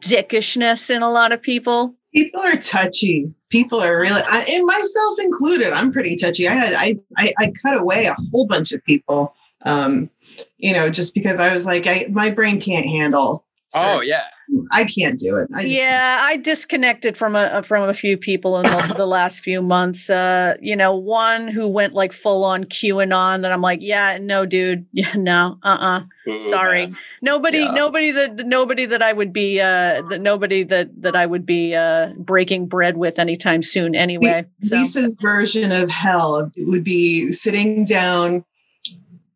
[0.00, 1.94] dickishness in a lot of people.
[2.14, 3.32] People are touchy.
[3.50, 5.72] People are really, I, and myself included.
[5.72, 6.46] I'm pretty touchy.
[6.46, 9.34] I had, I, I, I cut away a whole bunch of people.
[9.66, 10.10] Um,
[10.58, 13.43] you know, just because I was like, I, my brain can't handle.
[13.74, 14.24] Oh, yeah.
[14.70, 15.48] I can't do it.
[15.54, 19.40] I just, yeah, I disconnected from a from a few people in the, the last
[19.40, 20.10] few months.
[20.10, 24.44] Uh, you know, one who went like full on QAnon that I'm like, yeah, no,
[24.44, 26.86] dude, yeah, no, uh, uh Ooh, Sorry.
[26.86, 26.96] man.
[27.22, 27.72] Nobody, Yeah.
[27.72, 31.46] nobody that that- nobody that I would be uh that nobody that that I would
[31.46, 34.44] be uh breaking bread with anytime soon anyway.
[34.60, 38.44] So Lisa's version of hell would be sitting down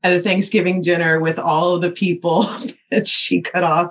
[0.03, 2.47] at a Thanksgiving dinner with all of the people
[2.91, 3.91] that she cut off.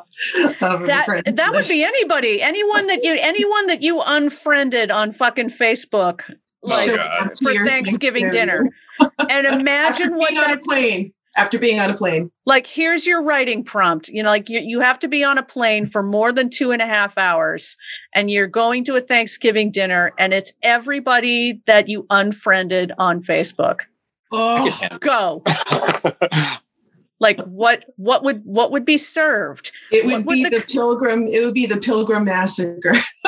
[0.62, 2.42] Of that that would be anybody.
[2.42, 7.22] Anyone that you anyone that you unfriended on fucking Facebook oh like God.
[7.22, 8.70] up to for your Thanksgiving dinner.
[9.30, 11.14] And imagine what being on a plane.
[11.36, 12.32] After being on a plane.
[12.48, 15.44] like here's your writing prompt you know like you, you have to be on a
[15.44, 17.78] plane for more than two and a half hours
[18.16, 23.82] and you're going to a thanksgiving dinner and it's everybody that you unfriended on facebook
[24.32, 25.44] Oh, go
[27.20, 31.28] like what what would what would be served it would would be the- the, pilgrim.
[31.28, 32.94] It would be the pilgrim massacre.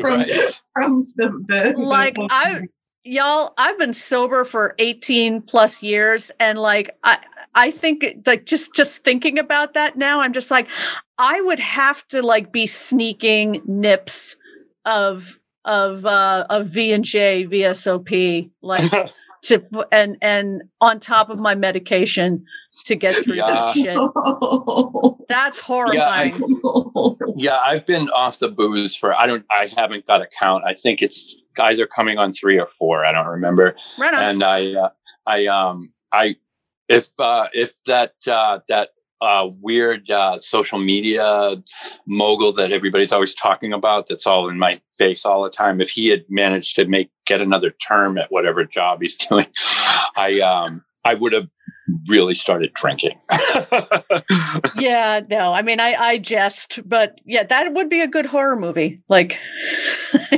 [0.00, 0.60] from Right.
[0.74, 2.66] from the, the Like, the- I-
[3.02, 7.16] y'all i've been sober for 18 plus years and like i
[7.54, 10.68] i think like just just thinking about that now i'm just like
[11.16, 14.36] i would have to like be sneaking nips
[14.84, 18.92] of of uh of v and j vsop like
[19.50, 22.44] to and and on top of my medication
[22.86, 23.46] to get through Yeah.
[23.52, 23.98] that shit
[25.28, 26.60] that's horrifying
[27.36, 30.64] Yeah, I've been off the booze for I don't I haven't got a count.
[30.66, 33.04] I think it's either coming on three or four.
[33.04, 33.76] I don't remember.
[33.98, 34.22] Right on.
[34.22, 34.88] And I, uh,
[35.26, 36.36] I, um, I,
[36.88, 41.56] if uh, if that uh, that uh, weird uh, social media
[42.06, 45.80] mogul that everybody's always talking about, that's all in my face all the time.
[45.80, 49.46] If he had managed to make get another term at whatever job he's doing,
[50.16, 51.48] I um, I would have
[52.08, 53.18] really started drinking.
[54.78, 58.56] yeah, no, I mean, I, I jest, but yeah, that would be a good horror
[58.56, 59.02] movie.
[59.08, 59.38] Like,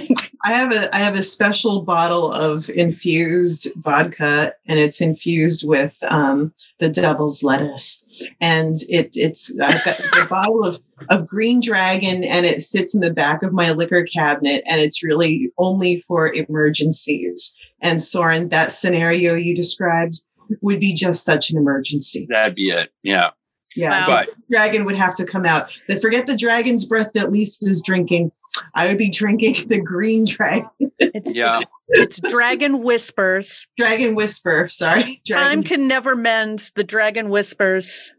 [0.44, 5.96] I have a I have a special bottle of infused vodka, and it's infused with
[6.08, 8.04] um, the devil's lettuce,
[8.40, 10.78] and it it's I've got a bottle of
[11.10, 15.02] of green dragon, and it sits in the back of my liquor cabinet, and it's
[15.02, 17.54] really only for emergencies.
[17.80, 20.22] And Soren, that scenario you described
[20.60, 22.26] would be just such an emergency.
[22.28, 22.92] That'd be it.
[23.02, 23.30] Yeah.
[23.74, 24.06] Yeah, Wow.
[24.06, 25.78] But dragon would have to come out.
[25.88, 28.30] Then forget the dragon's breath that Lisa is drinking.
[28.74, 33.66] I would be drinking the green dragon, it's, yeah, it's Dragon Whispers.
[33.78, 34.68] dragon whisper.
[34.68, 38.12] Sorry, Time can never mend the Dragon Whispers.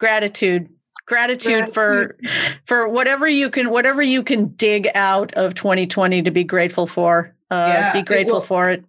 [0.00, 0.70] Gratitude.
[1.06, 2.16] Gratitude for
[2.64, 7.34] for whatever you can whatever you can dig out of 2020 to be grateful for.
[7.50, 8.84] Uh, Yeah, be it grateful will- for it.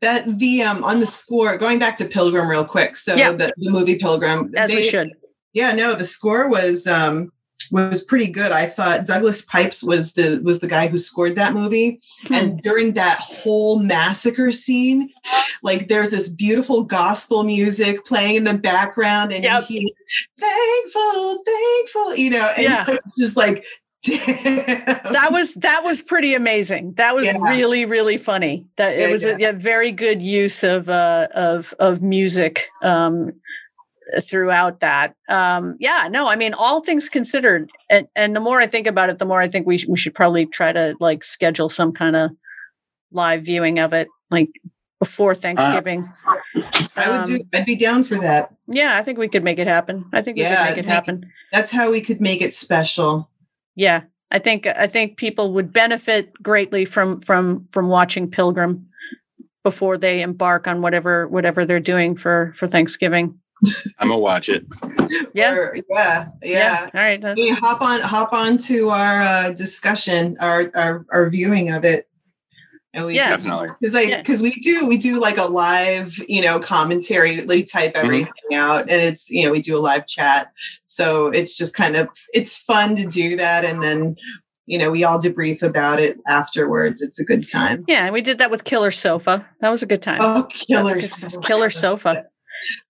[0.00, 1.58] that the um on the score.
[1.58, 2.96] Going back to Pilgrim real quick.
[2.96, 3.32] So Yeah.
[3.32, 4.52] the, the movie Pilgrim.
[4.56, 5.10] As we should.
[5.52, 7.30] Yeah, no, the score was um
[7.70, 8.52] was pretty good.
[8.52, 12.00] I thought Douglas Pipes was the was the guy who scored that movie.
[12.26, 12.34] Hmm.
[12.34, 15.10] And during that whole massacre scene,
[15.62, 19.64] like there's this beautiful gospel music playing in the background, and Yep.
[19.70, 19.88] you hear
[20.38, 22.84] thankful, thankful, you know, and Yeah.
[22.88, 23.64] it's just like
[24.02, 24.24] damn.
[25.12, 26.94] that was that was pretty amazing.
[26.96, 27.36] That was Yeah.
[27.42, 28.66] really really funny.
[28.76, 29.50] That it was yeah.
[29.50, 33.32] a very good use of uh of of music um
[34.22, 35.14] throughout that.
[35.28, 39.10] Um yeah, no, I mean all things considered and and the more I think about
[39.10, 41.92] it the more I think we sh- we should probably try to like schedule some
[41.92, 42.30] kind of
[43.12, 44.50] live viewing of it like
[44.98, 46.06] before Thanksgiving.
[46.96, 48.54] I would do Um, I'd be down for that.
[48.68, 50.04] yeah, I think we could make it happen.
[50.12, 51.32] I think we Yeah, could make it make- happen.
[51.52, 53.30] That's how we could make it special.
[53.76, 58.86] Yeah, I think I think people would benefit greatly from from from watching Pilgrim
[59.64, 63.38] before they embark on whatever whatever they're doing for for Thanksgiving.
[63.98, 64.66] I'm gonna watch it.
[65.34, 65.54] Yeah.
[65.54, 66.90] Or- yeah, yeah.
[66.94, 67.22] All right.
[67.36, 72.06] Hey, hop on hop on to our uh, discussion, our, our our viewing of it.
[72.92, 73.30] And we Yeah.
[73.30, 73.68] Definitely.
[73.80, 74.18] because like Yeah.
[74.18, 78.04] because we do we do like a live you know commentary we type Mm-hmm.
[78.06, 80.50] everything out and it's you know we do a live chat
[80.86, 84.16] so it's just kind of it's fun to do that and then
[84.66, 88.22] you know we all debrief about it afterwards it's a good time Yeah, and we
[88.22, 89.46] did that with Killer Sofa.
[89.60, 90.18] That was a good time.
[90.20, 91.40] oh killer good- sofa.
[91.46, 92.24] Killer Sofa.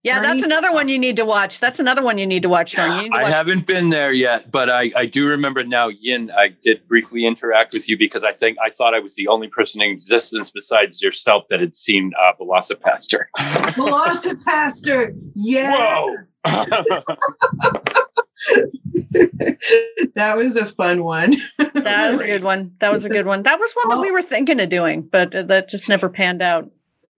[0.02, 1.60] Yeah, that's Bernie another one you need to watch.
[1.60, 2.70] That's another one you need to watch.
[2.70, 2.96] Sean.
[2.96, 6.30] You need to I haven't been there yet, but I, I do remember now, Yin,
[6.30, 9.48] I did briefly interact with you because I think I thought I was the only
[9.48, 13.24] person in existence besides yourself that had seen uh, VelociPastor.
[13.38, 16.16] VelociPastor yeah Whoa!
[20.14, 21.36] that was a fun one
[21.84, 22.72] that was a good one.
[22.78, 23.42] That was a good one.
[23.42, 26.42] That was one that we were thinking of doing, but uh, that just never panned
[26.42, 26.70] out.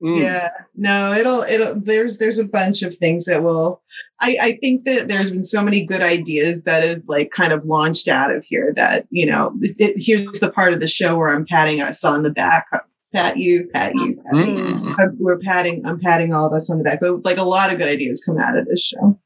[0.02, 0.18] Mm.
[0.20, 3.80] yeah no it'll it'll there's there's a bunch of things that will
[4.20, 7.64] i i think that there's been so many good ideas that have like kind of
[7.64, 11.16] launched out of here that you know it, it- here's the part of the show
[11.16, 12.66] where i'm patting us on the back
[13.14, 14.54] pat you pat you pat you.
[14.54, 14.98] Mm.
[14.98, 17.70] I'm- we're patting i'm patting all of us on the back but like a lot
[17.72, 19.16] of good ideas come out of this show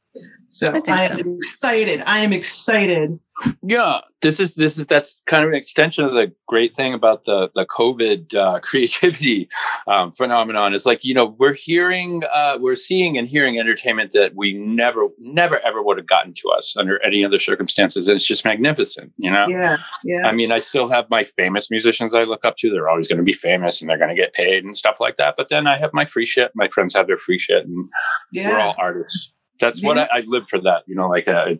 [0.48, 1.14] so I think i so.
[1.14, 3.18] am excited i am excited
[3.62, 7.24] Yeah, this is this is that's kind of an extension of the great thing about
[7.24, 9.48] the the COVID uh, creativity
[9.86, 10.74] um, phenomenon.
[10.74, 15.08] Is like you know we're hearing, uh, we're seeing and hearing entertainment that we never,
[15.18, 18.08] never, ever would have gotten to us under any other circumstances.
[18.08, 19.46] And it's just magnificent, you know.
[19.48, 22.70] yeah yeah I mean, I still have my famous musicians I look up to.
[22.70, 25.16] They're always going to be famous and they're going to get paid and stuff like
[25.16, 25.34] that.
[25.36, 26.52] But then I have my free shit.
[26.54, 27.88] My friends have their free shit, and
[28.32, 29.32] yeah we're all artists.
[29.60, 30.60] That's what I, I live for.
[30.60, 31.54] That you know, like uh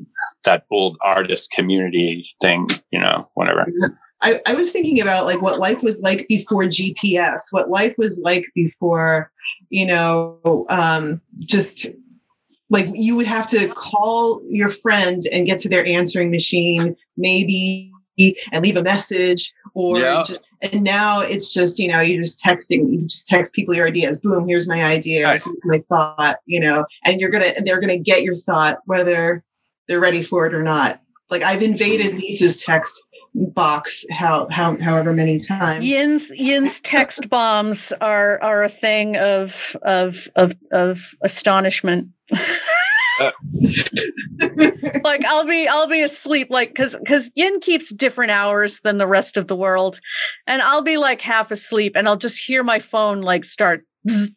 [0.45, 2.69] that old artist community thing.
[2.91, 3.67] You know, whatever.
[4.23, 8.19] I, I was thinking about like what life was like before GPS, what life was
[8.23, 9.31] like before,
[9.69, 11.91] you know, um, just
[12.71, 17.93] like you would have to call your friend and get to their answering machine, maybe
[18.53, 20.23] and leave a message or Yeah.
[20.23, 23.87] just and now it's just you know you're just texting you just text people your
[23.87, 25.43] ideas boom here's my idea Right.
[25.43, 29.45] here's my thought you know and you're gonna and they're gonna get your thought whether
[29.89, 31.01] they're ready for it or not
[31.31, 32.21] like i've invaded mm.
[32.21, 33.03] lisa's text
[33.35, 39.77] box how how however many times Yin's Yin's text bombs are are a thing of
[39.83, 42.09] of of of astonishment.
[45.05, 49.07] like I'll be I'll be asleep like cuz cuz Yin keeps different hours than the
[49.07, 50.01] rest of the world
[50.47, 54.29] and I'll be like half asleep and I'll just hear my phone like start bzz,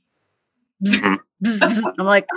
[0.85, 1.45] bzz, bzz, mm-hmm.
[1.45, 1.93] bzz.
[1.99, 2.27] I'm like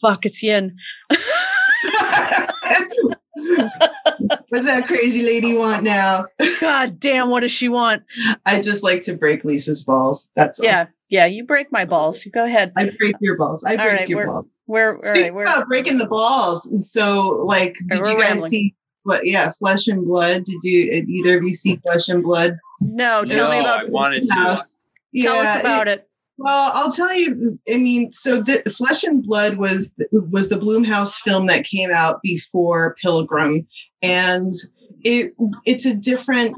[0.00, 0.76] fuck it's Yin.
[4.48, 6.26] What's that crazy lady want now?
[6.60, 8.02] God damn what does she want?
[8.46, 10.28] I just like to break Lisa's balls.
[10.34, 10.66] That's all.
[10.66, 10.86] Yeah.
[11.10, 12.26] Yeah, you break my balls.
[12.34, 12.72] Go ahead.
[12.76, 13.64] I break your balls.
[13.64, 14.46] I All break right, your we're- balls.
[14.66, 16.92] We're all Speaking right, we're about breaking the balls.
[16.92, 18.50] So, like, did you guys rambling.
[18.50, 18.74] see?
[19.04, 19.20] What?
[19.24, 20.44] Yeah, Flesh and Blood.
[20.44, 21.04] Did you?
[21.08, 22.58] Either of you see Flesh and Blood?
[22.80, 24.34] No, tell me about I wanted to.
[24.34, 24.74] House.
[25.16, 26.07] tell us Yeah, about it.
[26.38, 27.58] Well, I'll tell you.
[27.68, 32.22] I mean, so the Flesh and Blood was was the Blumhouse film that came out
[32.22, 33.66] before Pilgrim,
[34.02, 34.54] and
[35.02, 35.34] it
[35.66, 36.56] it's a different.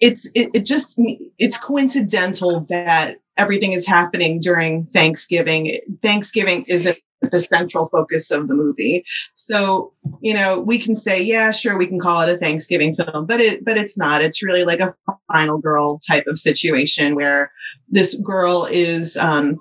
[0.00, 0.98] It's it, it just
[1.38, 5.80] it's coincidental that everything is happening during Thanksgiving.
[6.02, 9.04] Thanksgiving isn't the central focus of the movie.
[9.34, 13.26] So, you know, we can say, yeah, sure, we can call it a Thanksgiving film,
[13.26, 14.22] but it but it's not.
[14.22, 14.94] It's really like a
[15.32, 17.52] final girl type of situation where
[17.88, 19.58] this girl is um,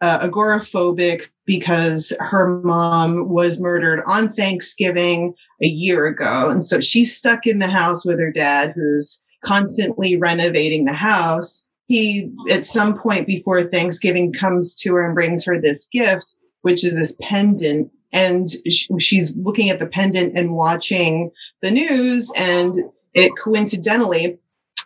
[0.00, 6.50] uh, agoraphobic because her mom was murdered on Thanksgiving a year ago.
[6.50, 11.66] And so she's stuck in the house with her dad, who's constantly renovating the house.
[11.86, 16.34] He, at some point before Thanksgiving, comes to her and brings her this gift,
[16.66, 17.88] which is this pendant.
[18.12, 21.30] And sh- she's looking at the pendant and watching
[21.62, 22.32] the news.
[22.36, 22.80] And
[23.14, 24.36] it coincidentally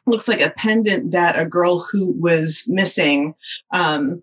[0.07, 3.35] looks like a pendant that a girl who was missing
[3.73, 4.21] um,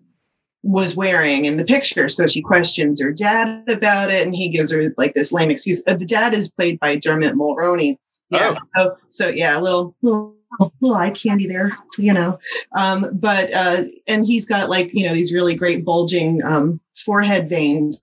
[0.62, 2.08] was wearing in the picture.
[2.08, 5.82] So she questions her dad about it, and he gives her like this lame excuse.
[5.84, 7.98] Uh, the dad is played by Dermot Mulroney.
[8.30, 8.54] Yeah.
[8.76, 10.36] So, so yeah, a little, little,
[10.80, 12.38] little eye candy there, you know.
[12.76, 17.48] Um, but uh, and he's got like you know these really great bulging um, forehead
[17.48, 18.02] veins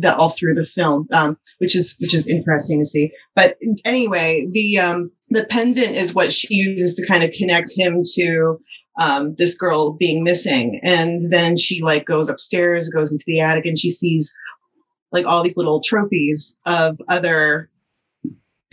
[0.00, 3.12] that all through the film, um, which is which is interesting to see.
[3.34, 8.02] But anyway, the um, the pendant is what she uses to kind of connect him
[8.14, 8.58] to
[8.98, 10.80] um, this girl being missing.
[10.82, 14.34] And then she like goes upstairs, goes into the attic, and she sees
[15.12, 17.70] like all these little trophies of other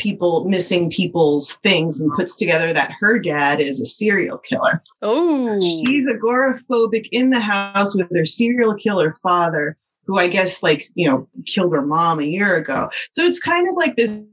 [0.02, 4.82] people missing people's things and puts together that her dad is a serial killer.
[5.02, 10.90] Oh, She's agoraphobic in the house with her serial killer father, who I guess like,
[10.96, 12.90] you know, killed her mom a year ago.
[13.12, 14.28] So it's kind of like this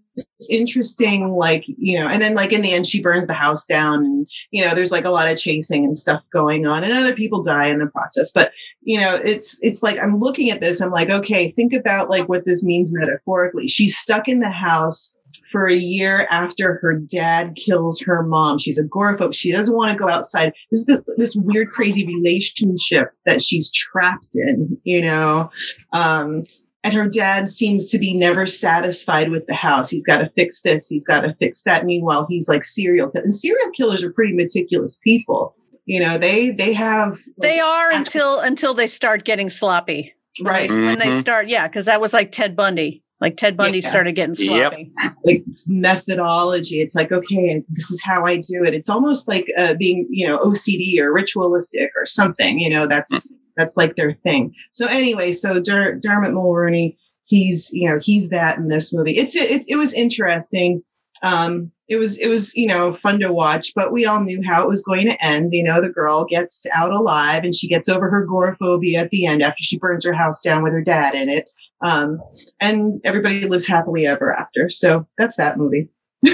[0.51, 4.05] interesting, like, you know, and then like in the end, she burns the house down
[4.05, 7.15] and, you know, there's like a lot of chasing and stuff going on and other
[7.15, 8.33] people die in the process.
[8.33, 12.11] But, you know, it's, it's like, I'm looking at this, I'm like, okay, think about
[12.11, 13.69] like what this means metaphorically.
[13.69, 15.15] She's stuck in the house
[15.51, 18.59] for a year after her dad kills her mom.
[18.59, 19.35] She's agoraphobe.
[19.35, 20.53] She doesn't want to go outside.
[20.71, 25.51] This is the, this weird, crazy relationship that she's trapped in, you know?
[25.93, 26.45] Um,
[26.85, 29.91] and her dad seems to be never satisfied with the house.
[29.91, 30.87] He's got to fix this.
[30.89, 31.85] He's got to fix that.
[31.85, 35.55] Meanwhile, he's like serial and serial killers are pretty meticulous people.
[35.87, 40.15] You know, they, they have, they are until until they start getting sloppy.
[40.45, 40.69] right.
[40.71, 41.21] When they Mhm.
[41.21, 43.03] start, yeah, because that was like Ted Bundy.
[43.21, 43.89] Like Ted Bundy Yeah.
[43.91, 44.73] started getting Yep.
[44.73, 44.93] sloppy.
[45.25, 46.81] like methodology.
[46.81, 48.75] It's like, okay, this is how I do it.
[48.75, 52.59] It's almost like uh, being, you know, OCD or ritualistic or something.
[52.61, 54.55] You know, that's that's like their thing.
[54.73, 59.13] So anyway, so Der- Dermot Mulroney, he's you know he's that in this movie.
[59.13, 60.83] It's it, it was interesting.
[61.23, 64.63] Um, it was it was you know fun to watch, but we all knew how
[64.63, 65.49] it was going to end.
[65.53, 69.27] You know, the girl gets out alive and she gets over her agoraphobia at the
[69.27, 71.49] end after she burns her house down with her dad in it.
[71.85, 72.21] Um,
[72.61, 74.69] and everybody lives happily ever after.
[74.69, 75.89] So that's that movie.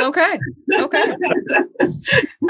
[0.00, 0.38] Okay.
[0.72, 1.16] Okay.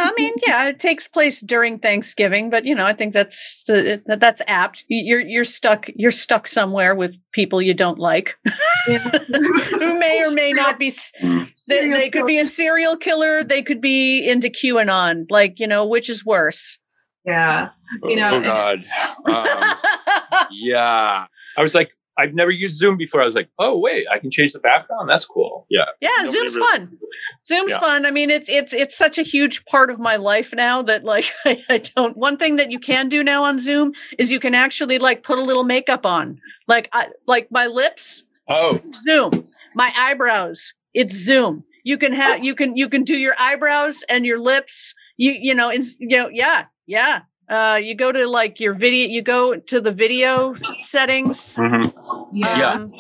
[0.01, 3.97] I mean, yeah, it takes place during Thanksgiving, but you know, I think that's uh,
[4.07, 4.85] that's apt.
[4.89, 8.37] You're you're stuck you're stuck somewhere with people you don't like,
[8.87, 10.93] who may or may not be.
[11.69, 13.43] They, they could be a serial killer.
[13.43, 15.27] They could be into QAnon.
[15.31, 16.79] Like you know, which is worse?
[17.25, 17.71] Yeah.
[18.05, 18.85] You know, oh God.
[19.27, 21.27] Um, yeah.
[21.59, 21.91] I was like,
[22.21, 23.23] I've never used Zoom before.
[23.23, 25.09] I was like, oh wait, I can change the background.
[25.09, 25.67] That's cool.
[25.71, 25.85] Yeah.
[26.01, 26.99] Yeah, Nobody Zoom's really- fun.
[27.45, 27.79] Zoom's Yeah.
[27.81, 28.07] fun.
[28.07, 31.27] I mean, it's it's it's such a huge part of my life now that like
[31.45, 32.17] I, I don't.
[32.17, 35.39] One thing that you can do now on Zoom is you can actually like put
[35.39, 38.25] a little makeup on, like I like my lips.
[38.49, 39.45] Oh, Zoom,
[39.75, 40.75] my eyebrows.
[40.95, 41.65] It's Zoom.
[41.85, 44.93] You can have you can you can do your eyebrows and your lips.
[45.17, 47.21] You you know in, you know yeah yeah.
[47.49, 49.09] Uh, you go to like your video.
[49.09, 51.93] You go to the video settings mhm.
[52.33, 52.73] yeah.
[52.73, 52.93] um,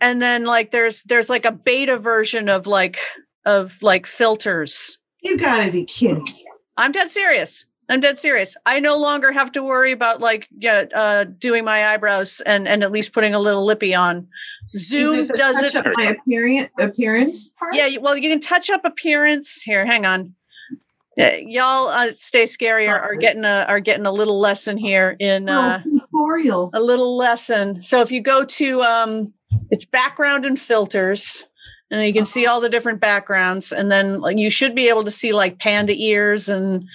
[0.00, 2.98] and then like there's there's like a beta version of like
[3.46, 6.26] of like filters You gotta be kidding.
[6.76, 8.56] i'm dead serious I'm dead serious.
[8.64, 12.82] I no longer have to worry about like yeah, uh, doing my eyebrows and and
[12.82, 14.28] at least putting a little lippy on.
[14.70, 15.86] Zoom Is this a does touch it.
[15.86, 17.74] up my appearance appearance part?
[17.74, 19.60] Yeah, well, you can touch up appearance.
[19.62, 20.34] Here, hang on.
[21.16, 25.14] Yeah, y'all uh, stay scary are, are getting a are getting a little lesson here
[25.20, 26.70] in uh, oh, tutorial.
[26.72, 27.82] a little lesson.
[27.82, 29.34] So if you go to um
[29.70, 31.44] it's background and filters
[31.90, 35.04] and you can see all the different backgrounds and then like you should be able
[35.04, 36.88] to see like panda ears and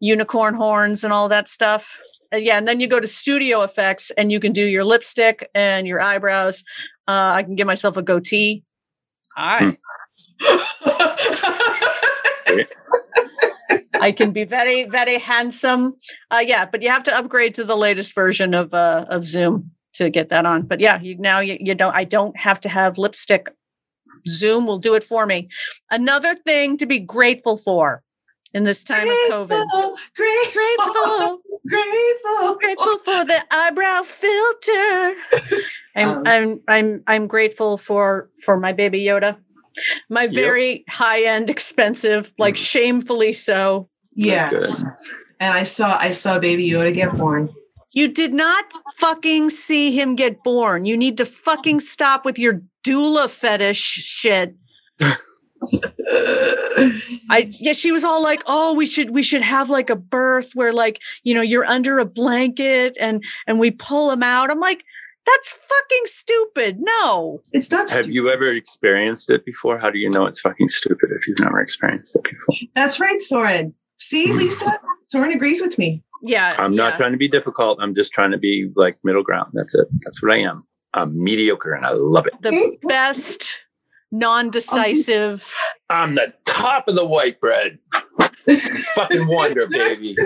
[0.00, 2.00] unicorn horns and all that stuff.
[2.32, 5.50] Uh, yeah, and then you go to studio effects and you can do your lipstick
[5.54, 6.64] and your eyebrows.
[7.06, 8.64] Uh, I can give myself a goatee.
[9.36, 9.78] All right.
[14.02, 15.96] I can be very, very handsome.
[16.30, 19.70] Uh, yeah, but you have to upgrade to the latest version of uh, of Zoom
[19.94, 20.62] to get that on.
[20.62, 21.94] But yeah, you now you, you don't.
[21.94, 23.48] I don't have to have lipstick.
[24.26, 25.48] Zoom will do it for me.
[25.90, 28.02] Another thing to be grateful for
[28.54, 29.48] in this time of COVID.
[29.48, 35.14] Grateful, grateful, grateful, Grateful for the eyebrow filter.
[35.96, 39.36] I'm Um, I'm I'm I'm grateful for for my baby Yoda.
[40.10, 43.88] My very high end, expensive, like shamefully so.
[44.14, 44.84] Yes.
[45.40, 47.50] And I saw I saw Baby Yoda get born.
[47.92, 48.64] You did not
[48.96, 50.86] fucking see him get born.
[50.86, 54.54] You need to fucking stop with your doula fetish shit.
[57.30, 60.52] I yeah, she was all like, "Oh, we should we should have like a birth
[60.54, 64.58] where like, you know, you're under a blanket and and we pull him out." I'm
[64.58, 64.82] like,
[65.26, 67.42] "That's fucking stupid." No.
[67.52, 69.78] it's not Have you ever experienced it before?
[69.78, 72.68] How do you know it's fucking stupid if you've never experienced it before?
[72.74, 73.74] That's right, Soren.
[74.02, 74.78] See, Lisa?
[75.02, 76.02] Soren agrees with me.
[76.22, 76.50] Yeah.
[76.58, 76.98] I'm not yeah.
[76.98, 77.78] trying to be difficult.
[77.80, 79.50] I'm just trying to be like middle ground.
[79.54, 79.86] That's it.
[80.04, 80.64] That's what I am.
[80.94, 82.34] I'm mediocre and I love it.
[82.42, 83.62] the best
[84.10, 85.50] non-decisive
[85.88, 87.78] I'm the top of the white bread.
[88.94, 90.16] fucking wonder, baby.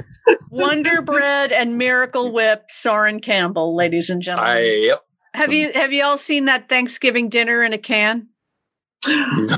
[0.50, 4.56] Wonder Bread and Miracle Whip Soren Campbell, ladies and gentlemen.
[4.56, 5.04] I yep.
[5.34, 8.28] have you have you all seen that Thanksgiving dinner in a can?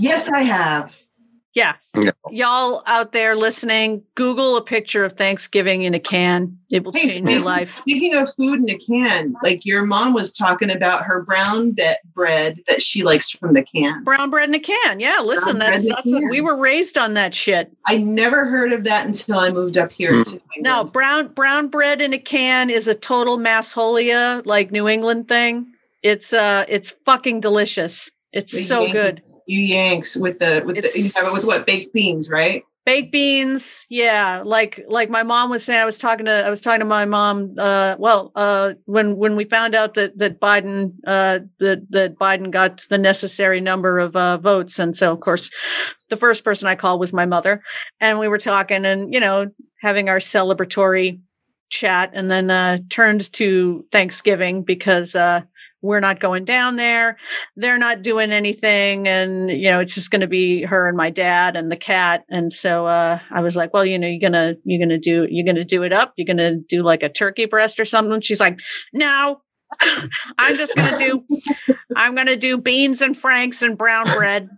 [0.01, 0.93] Yes, I have.
[1.59, 1.75] Yeah.
[1.97, 2.13] No.
[2.31, 6.57] Y'all out there listening, Google a picture of Thanksgiving in a can.
[6.71, 7.79] It will Hey, change your life.
[7.79, 11.95] Speaking of food in a can, like your mom was talking about her brown be-
[12.15, 14.05] bread that she likes from the can.
[14.05, 15.01] Brown bread in a can.
[15.01, 17.73] Yeah, listen, Brown bread that's a that's what, we were raised on that shit.
[17.89, 20.25] I never heard of that until I moved up here Mm.
[20.31, 25.27] to No, brown brown bread in a can is a total massholia, like New England
[25.27, 25.73] thing.
[26.05, 28.11] It's uh it's fucking delicious.
[28.33, 29.22] It's The so good.
[29.47, 32.62] You Yanks with the with the you have it with what baked beans, right?
[32.89, 36.62] baked beans yeah like like my mom was saying i was talking to i was
[36.62, 40.95] talking to my mom uh well uh when when we found out that that biden
[41.07, 45.51] uh that that biden got the necessary number of uh votes and so of course
[46.09, 47.62] the first person i called was my mother
[48.01, 49.51] and we were talking and you know
[49.83, 51.20] having our celebratory
[51.68, 55.43] chat and then uh turned to thanksgiving because uh
[55.83, 57.16] we're not going down there
[57.57, 61.11] they're not doing anything and you know it's just going to be her and my
[61.11, 64.55] dad and the cat and so uh i was like well you know you're gonna
[64.64, 67.79] you're gonna do you're gonna do it up you're gonna do like a turkey breast
[67.79, 68.59] or something she's like
[68.93, 69.41] no
[70.39, 71.24] i'm just gonna do
[71.97, 74.49] i'm gonna do beans and franks and brown bread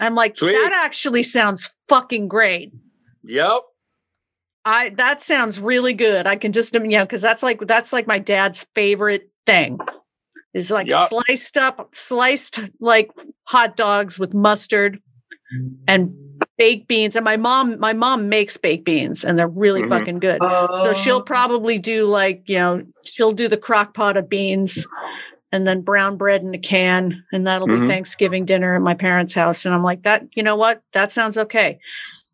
[0.00, 0.52] i'm like Sweet.
[0.52, 2.72] that actually sounds fucking great
[3.24, 3.62] Yep.
[4.64, 6.26] I that sounds really good.
[6.26, 9.78] I can just you know because that's like that's like my dad's favorite thing.
[10.54, 11.08] Is like Yup.
[11.08, 13.10] sliced up, sliced like
[13.44, 15.00] hot dogs with mustard
[15.88, 16.14] and
[16.58, 17.16] baked beans.
[17.16, 19.88] And my mom, my mom makes baked beans, and they're really Mhm.
[19.88, 20.38] fucking good.
[20.42, 24.86] Oh, So she'll probably do like you know she'll do the crock pot of beans,
[25.50, 27.86] and then brown bread in a can, and that'll be Mhm.
[27.88, 29.64] Thanksgiving dinner at my parents' house.
[29.64, 30.24] And I'm like that.
[30.34, 30.82] You know what?
[30.92, 31.78] That sounds okay.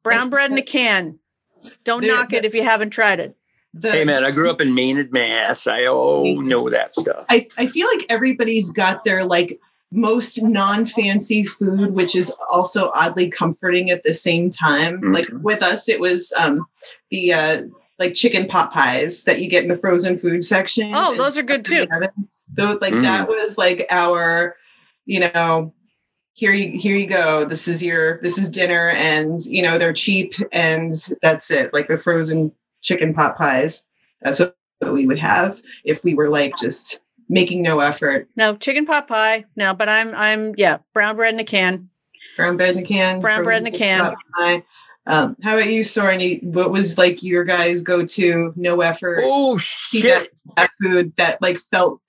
[0.02, 1.20] Brown bread in a can.
[1.84, 3.36] Don't There- knock it if you haven't tried it.
[3.74, 5.66] The, Hey man, I grew up in Maynard, Mass.
[5.66, 7.26] I oh know that stuff.
[7.28, 9.58] I, I feel like everybody's got their like
[9.90, 15.00] most non-fancy food, which is also oddly comforting at the same time.
[15.00, 15.14] Mhm.
[15.14, 16.66] Like with us, it was um
[17.10, 17.62] the uh
[17.98, 20.92] like chicken pot pies that you get in the frozen food section.
[20.94, 21.86] Oh, those are good too.
[21.86, 22.28] the oven.
[22.54, 23.02] Those like Mm.
[23.02, 24.56] that was like our,
[25.04, 25.72] you know,
[26.34, 27.44] here you here you go.
[27.44, 31.72] This is your this is dinner, and you know they're cheap, and that's it.
[31.74, 32.52] Like the frozen
[32.82, 33.84] chicken pot pies.
[34.22, 38.28] That's what we would have if we were like just making no effort.
[38.36, 39.44] No chicken pot pie.
[39.56, 41.88] No, but I'm I'm yeah brown bread in a can.
[42.36, 43.20] Brown bread in a can.
[43.20, 44.14] Brown bread in a can.
[45.06, 46.20] Um, how about you, Soren?
[46.52, 50.32] What was like your guys' go-to no effort Oh cheap shit!
[50.54, 52.02] fast food that like felt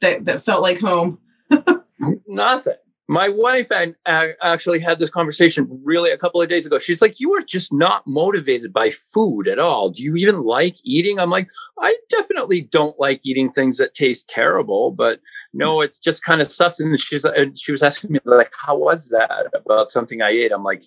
[0.00, 1.18] that that felt like home?
[2.28, 2.74] Nothing.
[3.06, 6.78] My wife and uh, actually had this conversation really a couple of days ago.
[6.78, 9.90] She's like, "You are just not motivated by food at all.
[9.90, 11.48] Do you even like eating?" I'm like,
[11.78, 15.20] "I definitely don't like eating things that taste terrible, but
[15.52, 18.78] no, it's just kind of sus." And she's and she was asking me like, "How
[18.78, 20.84] was that about something I ate?" I'm like,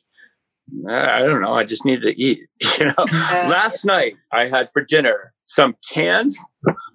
[0.89, 1.53] I don't know.
[1.53, 2.41] I just needed to eat.
[2.79, 3.05] You know,
[3.49, 6.33] last night I had for dinner some canned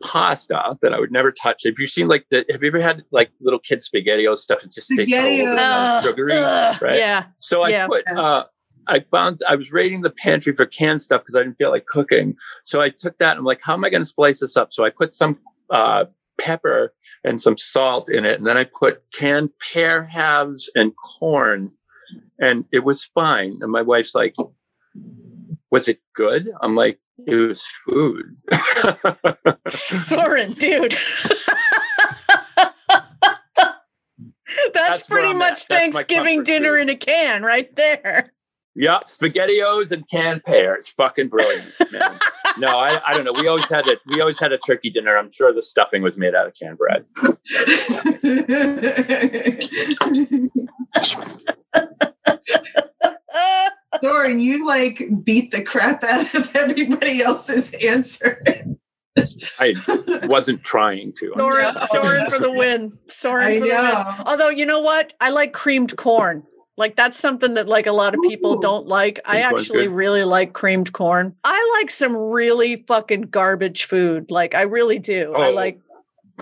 [0.03, 1.63] pasta that I would never touch.
[1.65, 2.45] Have you seen like the?
[2.51, 5.57] Have you ever had like little kid spaghetti spaghettios stuff that just tastes so.
[5.59, 6.97] Ugh, sugary, ugh, right?
[6.99, 7.25] Yeah.
[7.39, 7.87] So I Yeah.
[7.87, 8.07] put.
[8.09, 8.45] uh
[8.89, 11.87] I found I was raiding the pantry for canned stuff because I didn't feel like
[11.87, 12.35] cooking.
[12.65, 13.31] So I took that.
[13.33, 14.73] and I'm like, how am I going to splice this up?
[14.73, 15.37] So I put some
[15.71, 16.07] uh,
[16.41, 16.93] pepper
[17.23, 21.71] and some salt in it, and then I put canned pear halves and corn,
[22.41, 23.59] and it was fine.
[23.61, 24.35] And my wife's like,
[25.71, 28.37] "Was it good?" I'm like, "It was food."
[29.69, 30.97] Soren, dude.
[34.75, 35.69] That's, That's pretty much at.
[35.69, 36.83] That's my Thanksgiving dinner food.
[36.83, 38.33] in a can right there.
[38.75, 40.75] Yeah, spaghettios and canned pear.
[40.75, 42.19] It's fucking brilliant, man.
[42.59, 43.35] no, I, I don't know.
[43.35, 45.17] We always had a we always had a turkey dinner.
[45.17, 47.05] I'm sure the stuffing was made out of canned bread.
[54.03, 58.43] Soren, you like beat the crap out of everybody else's answer.
[59.59, 59.75] I
[60.27, 61.33] wasn't trying to.
[61.37, 61.81] Soren, know.
[61.91, 62.99] Soren for the win.
[63.07, 64.27] Soren for the win.
[64.27, 66.45] Although you know what, I like creamed corn.
[66.79, 68.61] Like that's something that like a lot of people Ooh.
[68.63, 69.21] don't like.
[69.27, 69.95] I corn's actually good.
[69.95, 71.37] really like creamed corn.
[71.45, 74.31] I like some really fucking garbage food.
[74.31, 75.35] Like I really do.
[75.35, 75.53] I Oh.
[75.53, 75.82] like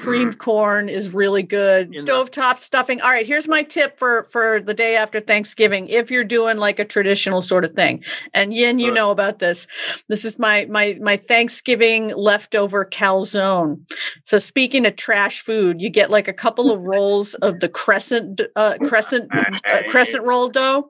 [0.00, 1.94] creamed corn is really good.
[1.94, 3.00] In the- Stovetop stuffing.
[3.00, 6.78] All right, here's my tip for for the day after Thanksgiving if you're doing like
[6.78, 8.02] a traditional sort of thing.
[8.34, 8.94] And Yin, you Uh.
[8.94, 9.66] know about this.
[10.08, 13.80] This is my my my Thanksgiving leftover calzone.
[14.24, 18.40] So speaking of trash food, you get like a couple of rolls of the crescent
[18.56, 19.28] uh, crescent
[19.70, 20.89] uh, crescent roll dough.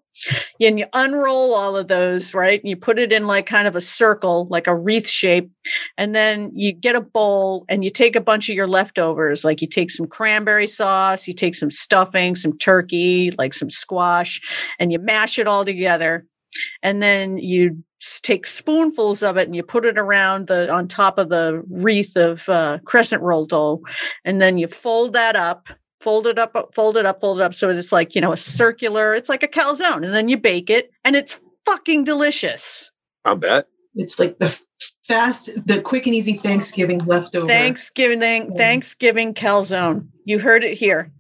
[0.61, 2.61] And you unroll all of those, right?
[2.63, 5.51] You put it in like kind of a circle, like a wreath shape.
[5.97, 9.45] And then you get a bowl and you take a bunch of your leftovers.
[9.45, 14.41] Like you take some cranberry sauce, you take some stuffing, some turkey, like some squash,
[14.79, 16.27] and you mash it all together.
[16.83, 17.83] And then you
[18.23, 22.17] take spoonfuls of it and you put it around the on top of the wreath
[22.17, 23.83] of uh, crescent roll dough.
[24.25, 25.69] And then you fold that up
[26.01, 27.55] fold it up, fold it up, fold it up.
[27.55, 30.05] So it's like, you know, a circular, it's like a calzone.
[30.05, 32.91] And then you bake it and it's fucking delicious.
[33.25, 33.67] I'll bet.
[33.95, 34.59] It's like the
[35.05, 37.47] fast, the quick and easy Thanksgiving leftover.
[37.47, 40.09] Thanksgiving, Thanksgiving calzone.
[40.25, 41.13] You heard it here.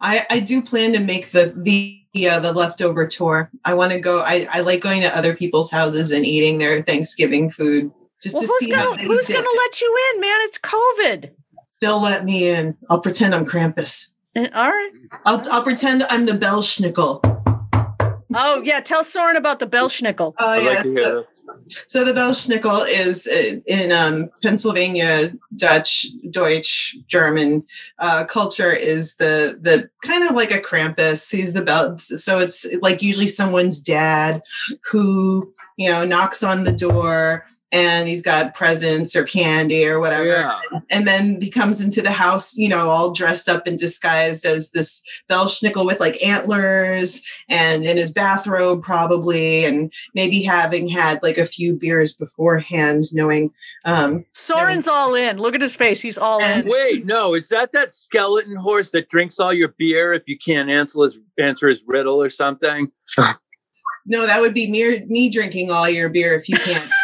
[0.00, 3.50] I, I do plan to make the the uh, the leftover tour.
[3.64, 4.20] I want to go.
[4.20, 7.90] I, I like going to other people's houses and eating their Thanksgiving food
[8.22, 10.38] just Well, to who's see gonna they who's gonna let you in, man?
[10.42, 11.30] It's COVID.
[11.84, 12.78] They'll let me in.
[12.88, 14.14] I'll pretend I'm Krampus.
[14.34, 14.90] All right.
[15.26, 17.20] I'll I'll pretend I'm the Belschnickel.
[18.34, 20.32] Oh yeah, tell Soren about the Belschnickel.
[20.38, 20.68] Oh I'd yeah.
[20.70, 21.14] like to hear
[21.66, 21.84] this.
[21.88, 27.64] So the Belschnickel is uh, in um, Pennsylvania, Dutch, Deutsch, German
[27.98, 31.30] uh, culture is the the kind of like a Krampus.
[31.30, 32.00] He's the belt.
[32.00, 34.40] So it's like usually someone's dad
[34.90, 37.44] who you know knocks on the door
[37.74, 40.28] and he's got presents or candy or whatever.
[40.28, 40.60] Yeah.
[40.90, 44.70] And then he comes into the house, you know, all dressed up and disguised as
[44.70, 51.36] this Belschnickel with like antlers and in his bathrobe, probably, and maybe having had like
[51.36, 53.50] a few beers beforehand, knowing.
[53.84, 55.38] Um, Soren's all in.
[55.38, 56.00] Look at his face.
[56.00, 56.68] He's all in.
[56.68, 60.70] Wait, no, is that that skeleton horse that drinks all your beer if you can't
[60.70, 62.92] answer his answer his riddle or something?
[64.06, 66.90] No, that would be me, me drinking all your beer if you can't.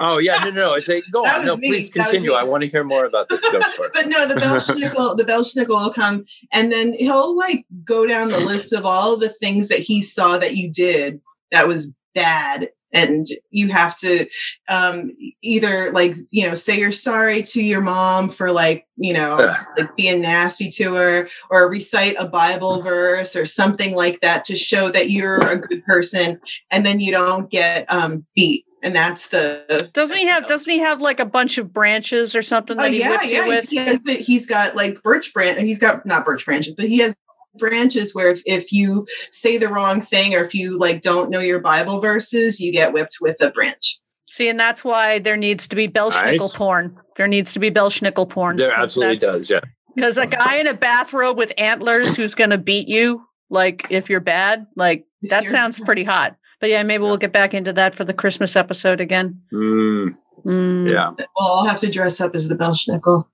[0.00, 0.74] Oh yeah, no, no, no.
[0.74, 1.46] It's a, go That on.
[1.46, 1.68] No, me.
[1.68, 2.32] please continue.
[2.32, 3.90] I want to hear more about this ghost story.
[3.94, 8.38] but no, the Belschnickel, the Belschnickel will come and then he'll like go down the
[8.38, 11.20] list of all of the things that he saw that you did
[11.50, 12.68] that was bad.
[12.92, 14.26] And you have to
[14.68, 15.12] um,
[15.42, 19.66] either like, you know, say you're sorry to your mom for like, you know, Ugh.
[19.76, 24.56] like being nasty to her or recite a Bible verse or something like that to
[24.56, 28.64] show that you're a good person and then you don't get um, beat.
[28.82, 32.42] And that's the Doesn't he have doesn't he have like a bunch of branches or
[32.42, 33.44] something that Oh he yeah, whips yeah.
[33.44, 33.68] you with?
[33.68, 35.58] He has the, he's got like birch branch.
[35.58, 37.14] He's got not birch branches, but he has
[37.58, 41.40] branches where if, if you say the wrong thing or if you like don't know
[41.40, 43.98] your Bible verses, you get whipped with a branch.
[44.26, 46.52] See, and that's why there needs to be Belschnickel Nice.
[46.54, 46.96] porn.
[47.16, 48.56] There needs to be Belschnickel porn.
[48.56, 49.48] There absolutely does.
[49.50, 49.60] Yeah.
[49.94, 54.08] Because a guy in a bathrobe with antlers who's going to beat you, like if
[54.10, 56.36] you're bad, like that sounds pretty hot.
[56.60, 59.40] But yeah, maybe we'll get back into that for the Christmas episode again.
[59.52, 60.14] Mm,
[60.46, 61.10] Mm, yeah.
[61.36, 63.24] Well, I'll have to dress up as the Belschnickel.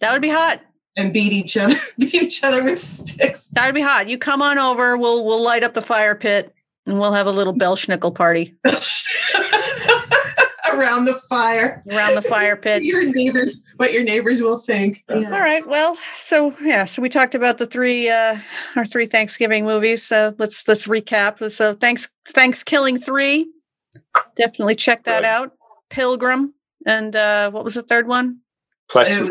[0.00, 0.62] That would be hot.
[0.98, 4.08] And beat each other, beat each other with sticks That'd be hot.
[4.08, 4.96] You come on over.
[4.96, 6.54] We'll we'll light up the fire pit
[6.86, 8.54] and we'll have a little Belschnickel party
[10.72, 11.82] around the fire.
[11.92, 12.84] around the fire pit.
[12.84, 15.02] Your neighbors, what your neighbors will think.
[15.10, 15.66] All right.
[15.66, 18.38] Well, so yeah, so we talked about the three uh
[18.74, 20.02] our three Thanksgiving movies.
[20.06, 21.50] So let's let's recap.
[21.50, 23.48] So thanks ThanksKilling three.
[24.36, 25.24] Definitely check that Right.
[25.24, 25.52] out.
[25.90, 26.54] Pilgrim
[26.86, 28.38] and uh what was the third one?
[28.90, 29.20] Flesh Oh.
[29.20, 29.28] and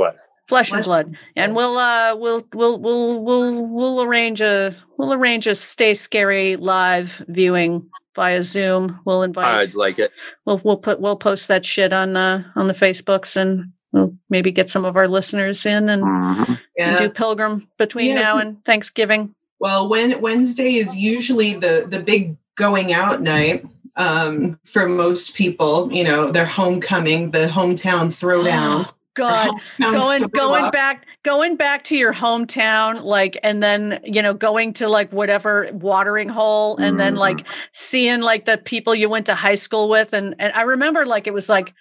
[0.47, 0.65] blood.
[0.67, 1.17] Flesh and Flesh- blood.
[1.35, 6.55] And we'll uh we'll we'll we'll we'll we'll arrange a we'll arrange a stay scary
[6.55, 8.99] live viewing via Zoom.
[9.05, 10.11] We'll invite I'd like it.
[10.45, 14.51] we'll we'll put we'll post that shit on uh on the Facebooks and we'll maybe
[14.51, 16.99] get some of our listeners in and, and Yeah.
[16.99, 18.21] do pilgrim between Yeah.
[18.21, 19.33] now and Thanksgiving.
[19.59, 23.65] Well, when Wednesday is usually the the big going out night
[23.97, 25.91] um, for most people.
[25.91, 28.89] You know, their homecoming, the hometown throwdown.
[29.15, 29.49] God,
[29.79, 30.73] going throw going up.
[30.73, 35.69] back going back to your hometown like and then you know going to like whatever
[35.73, 37.21] watering hole and then mm-hmm.
[37.21, 40.13] like seeing like the people you went to high school with.
[40.13, 41.73] And and I remember like it was like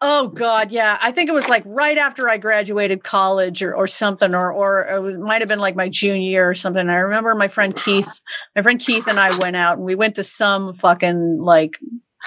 [0.00, 3.86] oh god yeah I think it was like right after I graduated college or or
[3.86, 6.88] something or or it was, might have been like my junior year or something.
[6.88, 8.20] I remember my friend Keith
[8.54, 11.78] my friend Keith and I went out and we went to some fucking like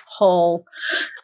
[0.08, 0.66] whole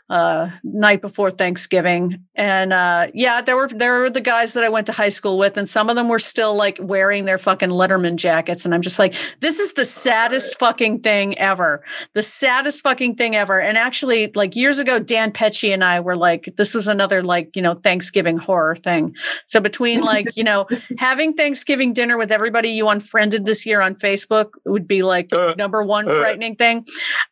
[0.09, 2.23] uh night before Thanksgiving.
[2.35, 5.37] And uh yeah there were there were the guys that I went to high school
[5.37, 8.65] with and some of them were still like wearing their fucking letterman jackets.
[8.65, 11.83] And I'm just like this is the saddest fucking thing ever.
[12.13, 13.59] The saddest fucking thing ever.
[13.59, 17.55] And actually like years ago Dan Pecci and I were like this was another like
[17.55, 19.15] you know Thanksgiving horror thing.
[19.45, 23.95] So between like you know having Thanksgiving dinner with everybody you unfriended this year on
[23.95, 26.19] Facebook would be like Uh, number one uh.
[26.19, 26.85] frightening thing.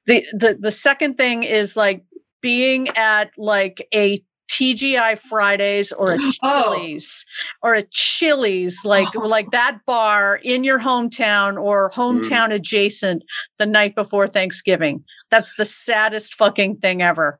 [0.06, 2.05] The the the second thing is like
[2.46, 6.76] being at like a TGI Fridays or a Oh.
[6.76, 7.26] Chili's
[7.64, 13.24] or a Chili's, like like that bar in your hometown or hometown adjacent
[13.58, 15.04] the night before Thanksgiving.
[15.32, 17.40] That's the saddest fucking thing ever.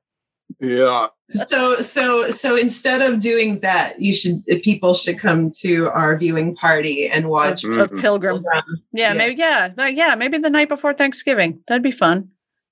[0.60, 1.08] Yeah.
[1.34, 6.56] So so so instead of doing that, you should people should come to our viewing
[6.56, 7.64] party and watch.
[7.64, 8.02] Of, of Mhm.
[8.02, 8.44] Pilgrim.
[8.92, 9.14] Yeah, Yeah.
[9.14, 11.60] maybe yeah, yeah, maybe the night before Thanksgiving.
[11.68, 12.30] That'd be fun.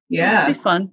[0.10, 0.42] Yeah.
[0.42, 0.92] That'd be fun.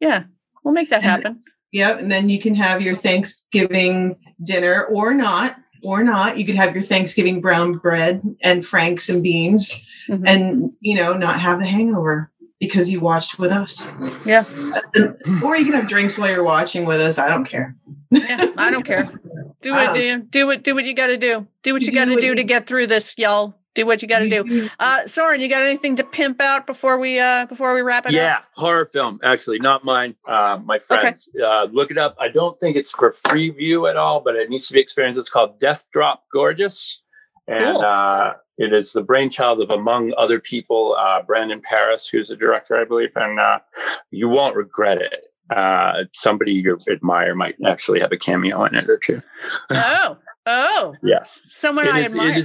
[0.00, 0.24] Yeah,
[0.64, 1.42] we'll make that happen.
[1.72, 2.00] Yep.
[2.00, 6.36] And then you can have your Thanksgiving dinner or not, or not.
[6.38, 10.22] You could have your Thanksgiving brown bread and franks and beans Mhm.
[10.26, 13.86] and, you know, not have the hangover because you watched with us.
[14.26, 14.44] Yeah.
[15.44, 17.18] Or you can have drinks while you're watching with us.
[17.18, 17.76] I don't care.
[18.10, 19.08] Yeah, I don't care.
[19.62, 21.46] Do it, what do do what do what you got to do.
[21.62, 23.59] Do what You you got to what do to get through this, y'all.
[23.76, 24.68] Do what you got to do.
[24.80, 28.08] Uh, Soren, you got anything to pimp out before we uh before we wrap it
[28.08, 28.12] up?
[28.14, 29.20] Yeah, horror film.
[29.22, 30.16] Actually, not mine.
[30.26, 31.28] Uh, my friends.
[31.40, 32.16] Uh, look it up.
[32.18, 35.20] I don't think it's for free view at all, but it needs to be experienced.
[35.20, 37.00] It's called Death Drop Gorgeous,
[37.46, 37.82] and Cool.
[37.84, 42.76] uh, it is the brainchild of, among other people, uh, Brandon Perras, who's a director,
[42.76, 43.60] I believe, and uh,
[44.10, 45.26] you won't regret it.
[45.48, 49.20] Uh, somebody you admire might actually have a cameo in it or two.
[49.70, 50.16] Oh,
[50.46, 51.18] oh, Yeah.
[51.22, 52.44] Someone It I is- admire.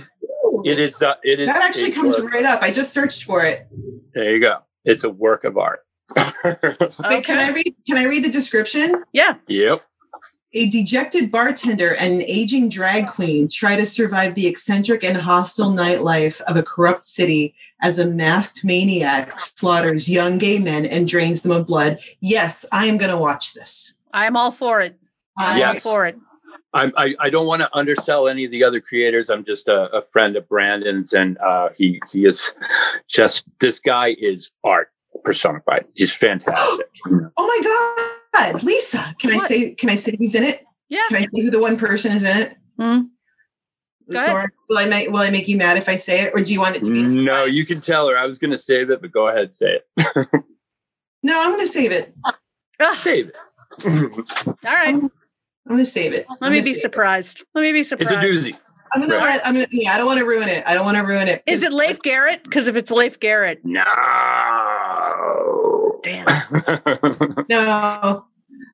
[0.66, 0.80] It is.
[0.80, 1.02] It is.
[1.02, 1.48] Uh, it is.
[1.48, 2.62] That actually comes work- right up.
[2.62, 3.68] I just searched for it.
[4.14, 4.60] There you go.
[4.84, 5.80] It's a work of art.
[6.16, 9.04] Wait, can I read can I read the description?
[9.14, 9.36] yeah.
[9.48, 9.82] yep.
[10.58, 15.70] A dejected bartender and an aging drag queen try to survive the eccentric and hostile
[15.72, 21.42] nightlife of a corrupt city as a masked maniac slaughters young gay men and drains
[21.42, 22.00] them of blood.
[22.22, 23.96] Yes, I am going to watch this.
[24.14, 24.98] I'm all for it.
[25.38, 25.86] I'm Yes.
[25.86, 26.16] all for it.
[26.76, 29.30] I'm, I, I don't want to undersell any of the other creators.
[29.30, 32.52] I'm just a, a friend of Brandon's, and uh, he he is
[33.08, 34.90] just this guy is art
[35.24, 35.86] personified.
[35.96, 36.88] He's fantastic.
[37.38, 39.16] Oh my god, Lisa!
[39.20, 39.74] Can I say?
[39.76, 40.64] Can I say who's in it?
[40.90, 41.00] Yeah.
[41.08, 42.58] Can I say who the one person is in it?
[42.80, 43.08] Mhm.
[44.12, 46.54] Sorry, will I make will I make you mad if I say it, or do
[46.54, 47.02] you want it to be?
[47.04, 48.18] no, you can tell her.
[48.18, 50.28] I was going to save it, but go ahead, say it.
[51.24, 52.14] No, I'm going to save it.
[52.80, 53.36] Ah, Save it.
[53.84, 54.24] all
[54.64, 54.90] right.
[54.94, 55.10] I'm
[55.74, 56.26] going to save it.
[56.42, 57.44] Let me be surprised.
[57.54, 58.12] Let me be surprised.
[58.14, 58.58] it's a doozy.
[58.94, 59.40] I'm gonna, Right.
[59.44, 60.64] I'm gonna, yeah, I don't want to ruin it.
[60.66, 61.44] I don't want to ruin it.
[61.48, 62.44] Is it Leif Garrett?
[62.44, 63.84] Because if it's Leif Garrett, No.
[66.04, 66.26] damn,
[67.50, 68.26] No,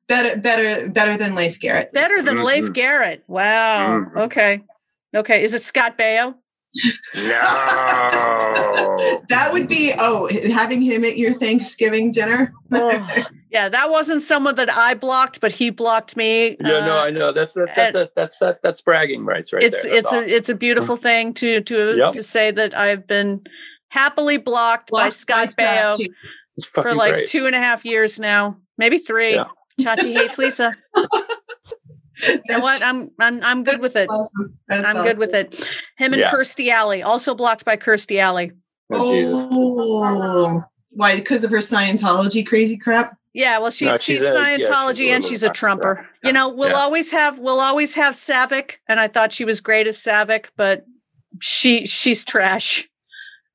[0.06, 1.92] better, better, better than Leif Garrett.
[1.92, 2.72] better than Leif Mhm.
[2.74, 3.24] Garrett.
[3.26, 3.88] Wow.
[4.14, 4.16] Mhm.
[4.26, 4.62] Okay.
[5.16, 5.42] Okay.
[5.42, 6.34] Is it Scott Baio?
[7.14, 7.22] No.
[9.28, 12.52] That would be oh, having him at your Thanksgiving dinner.
[12.74, 13.06] Oh,
[13.50, 16.56] yeah, that wasn't someone that I blocked, but he blocked me.
[16.58, 17.32] Yeah, no, Uh, I know.
[17.32, 19.92] That's a, that's a, that's that that's bragging rights right it's there.
[19.92, 20.24] That's it's awesome.
[20.24, 22.12] a it's a beautiful thing to to Yep.
[22.14, 23.42] to say that I've been
[23.88, 25.98] happily blocked, by Scott by Baio
[26.72, 27.28] for like great.
[27.28, 29.34] two and a half years now, maybe three.
[29.34, 29.44] Yeah.
[29.80, 30.72] Chachi hates Lisa.
[32.22, 32.82] You know what?
[32.82, 34.08] I'm I'm I'm good with it.
[34.10, 34.58] Awesome.
[34.70, 35.54] I'm good with it.
[35.98, 36.30] Him and Yeah.
[36.32, 38.52] Kirstie Alley, also blocked by Kirstie Alley.
[38.92, 41.16] Oh, Oh, why?
[41.16, 43.16] Because of her Scientology crazy crap.
[43.34, 46.06] Yeah, well, she's No, she's, she's a- yeah, she's Scientology and she's a Trumper.
[46.22, 46.76] yeah, You know, we'll yeah.
[46.76, 50.84] always have we'll always have Saavik, and I thought she was great as Saavik, but
[51.40, 52.86] she she's trash,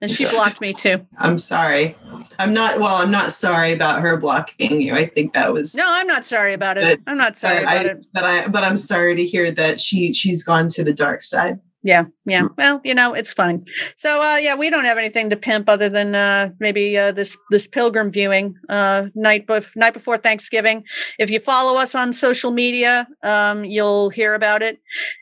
[0.02, 1.06] and she blocked me too.
[1.18, 1.98] I'm sorry.
[2.40, 2.80] I'm not.
[2.80, 4.94] Well, I'm not sorry about her blocking you.
[4.94, 7.00] I think that was No, I'm not sorry about it.
[7.08, 8.08] I'm not sorry But about I, it.
[8.14, 11.60] but I, but I'm sorry to hear that she she's gone to the dark side.
[11.84, 12.48] Yeah, yeah.
[12.58, 13.64] Well, you know, it's fine.
[13.96, 17.38] So, uh, yeah, we don't have anything to pimp other than uh, maybe uh, this
[17.50, 20.84] this pilgrim viewing uh, night bef- night before Thanksgiving.
[21.18, 24.80] If you follow us on social media, um, you'll hear about it.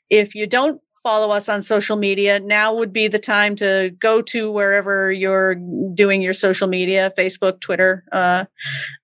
[0.10, 4.24] If you don't follow us on social media, now would be the time to go
[4.24, 5.54] to wherever you're
[5.94, 8.46] doing your social media: Facebook, Twitter, uh,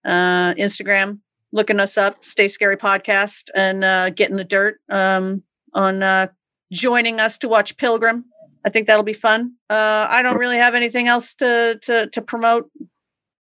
[0.04, 1.20] uh, Instagram.
[1.54, 5.44] Looking us up, Stay Scary Podcast, and uh, get in the dirt um,
[5.76, 6.28] on uh,
[6.74, 8.26] joining us to watch Pilgrim.
[8.66, 9.54] I think that'll be fun.
[9.70, 12.72] Uh, I don't really have anything else to to to promote.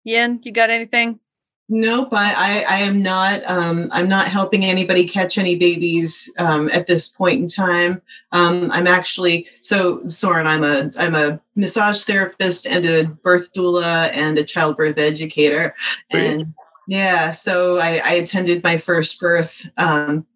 [0.05, 1.19] Yin, you got anything?
[1.67, 2.33] Nope, I,
[2.67, 3.43] I, I am not.
[3.49, 8.03] Um, I'm not helping anybody catch any babies um, at this point in time.
[8.31, 10.45] Um, I'm actually so Soren.
[10.45, 15.73] I'm a I'm a massage therapist and a birth doula and a childbirth educator.
[16.11, 16.33] Great.
[16.33, 16.53] And
[16.87, 20.27] yeah, so I, I attended my first birth um,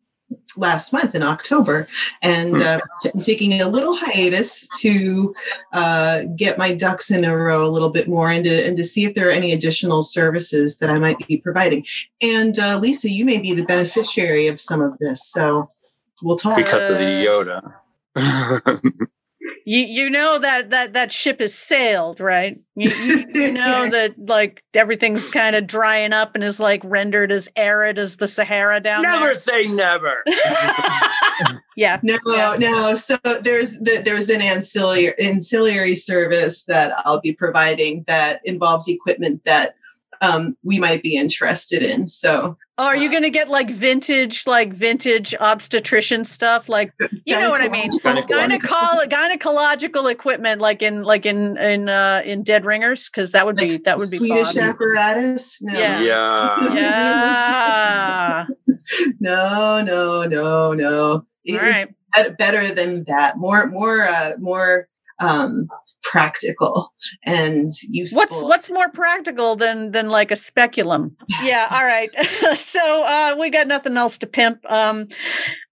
[0.57, 1.87] last month in October,
[2.21, 2.61] and Hmm.
[2.61, 2.79] uh,
[3.13, 5.33] I'm taking a little hiatus to
[5.73, 8.83] uh, get my ducks in a row a little bit more and to, and to
[8.83, 11.85] see if there are any additional services that I might be providing.
[12.21, 15.67] And uh, Lisa, you may be the beneficiary of some of this, so
[16.21, 16.57] we'll talk.
[16.57, 17.73] because of the Yoda.
[19.69, 22.59] You you know that that that ship is sailed, right?
[22.75, 27.31] You, you, you know that like everything's kind of drying up and is like rendered
[27.31, 29.11] as arid as the Sahara down there.
[29.11, 30.23] never say never.
[31.77, 31.99] yeah.
[32.01, 32.55] No, Yeah.
[32.57, 32.95] no.
[32.95, 39.45] So there's the, there's an ancillary ancillary service that I'll be providing that involves equipment
[39.45, 39.75] that
[40.21, 42.07] um, we might be interested in.
[42.07, 46.69] So Oh, are you going to get like vintage, like vintage obstetrician stuff?
[46.69, 46.93] Like,
[47.25, 47.89] you know what I mean?
[47.89, 53.57] Gynecological- gynecological equipment, like in, like in, in, uh, in Dead Ringers, because that would
[53.57, 54.57] be, like that would be Swedish boss.
[54.57, 55.61] apparatus.
[55.61, 55.77] No.
[55.77, 55.99] Yeah.
[55.99, 56.73] yeah.
[56.73, 58.45] Yeah.
[59.19, 61.11] no, no, no, no.
[61.11, 62.37] All It- right.
[62.37, 63.37] better than that.
[63.37, 64.87] More, more, uh, more
[65.19, 65.67] um,
[66.03, 66.93] practical
[67.25, 68.19] and useful.
[68.19, 71.15] What's what's more practical than than like a speculum?
[71.43, 71.67] Yeah.
[71.71, 72.09] All right.
[72.57, 74.59] so uh, we got nothing else to pimp.
[74.69, 75.07] Um,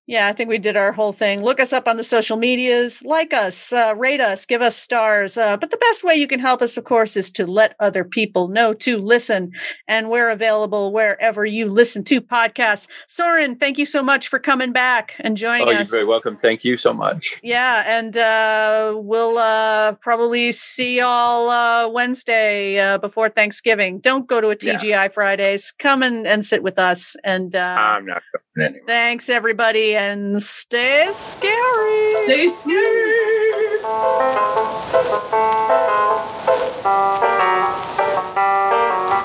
[0.08, 1.44] yeah, I think we did our whole thing.
[1.44, 5.36] Look us up on the social medias, like us, uh, rate us, give us stars.
[5.36, 8.06] Uh, but the best way you can help us, of course, is to let other
[8.06, 9.52] people know to listen.
[9.88, 12.88] And we're available wherever you listen to podcasts.
[13.08, 15.92] Soren, thank you so much for coming back and joining Oh, you're us.
[15.92, 16.38] very welcome.
[16.38, 17.40] Thank you so much.
[17.44, 24.00] Yeah, and uh, we'll uh, probably see y'all uh, Wednesday uh, before Thanksgiving.
[24.00, 25.12] Don't go to a TGI.
[25.14, 25.74] Fridays.
[25.80, 27.16] Come and, and sit with us.
[27.24, 28.22] And uh, I'm not
[28.56, 28.84] going anywhere.
[28.88, 32.12] thanks, everybody, and stay scary.
[32.26, 33.82] Stay scary.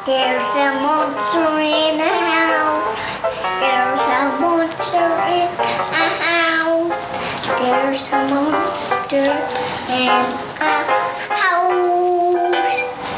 [0.07, 3.45] There's a monster in a house.
[3.61, 7.03] There's a monster in a house.
[7.61, 9.29] There's a monster
[9.93, 10.73] in a
[11.37, 13.12] house.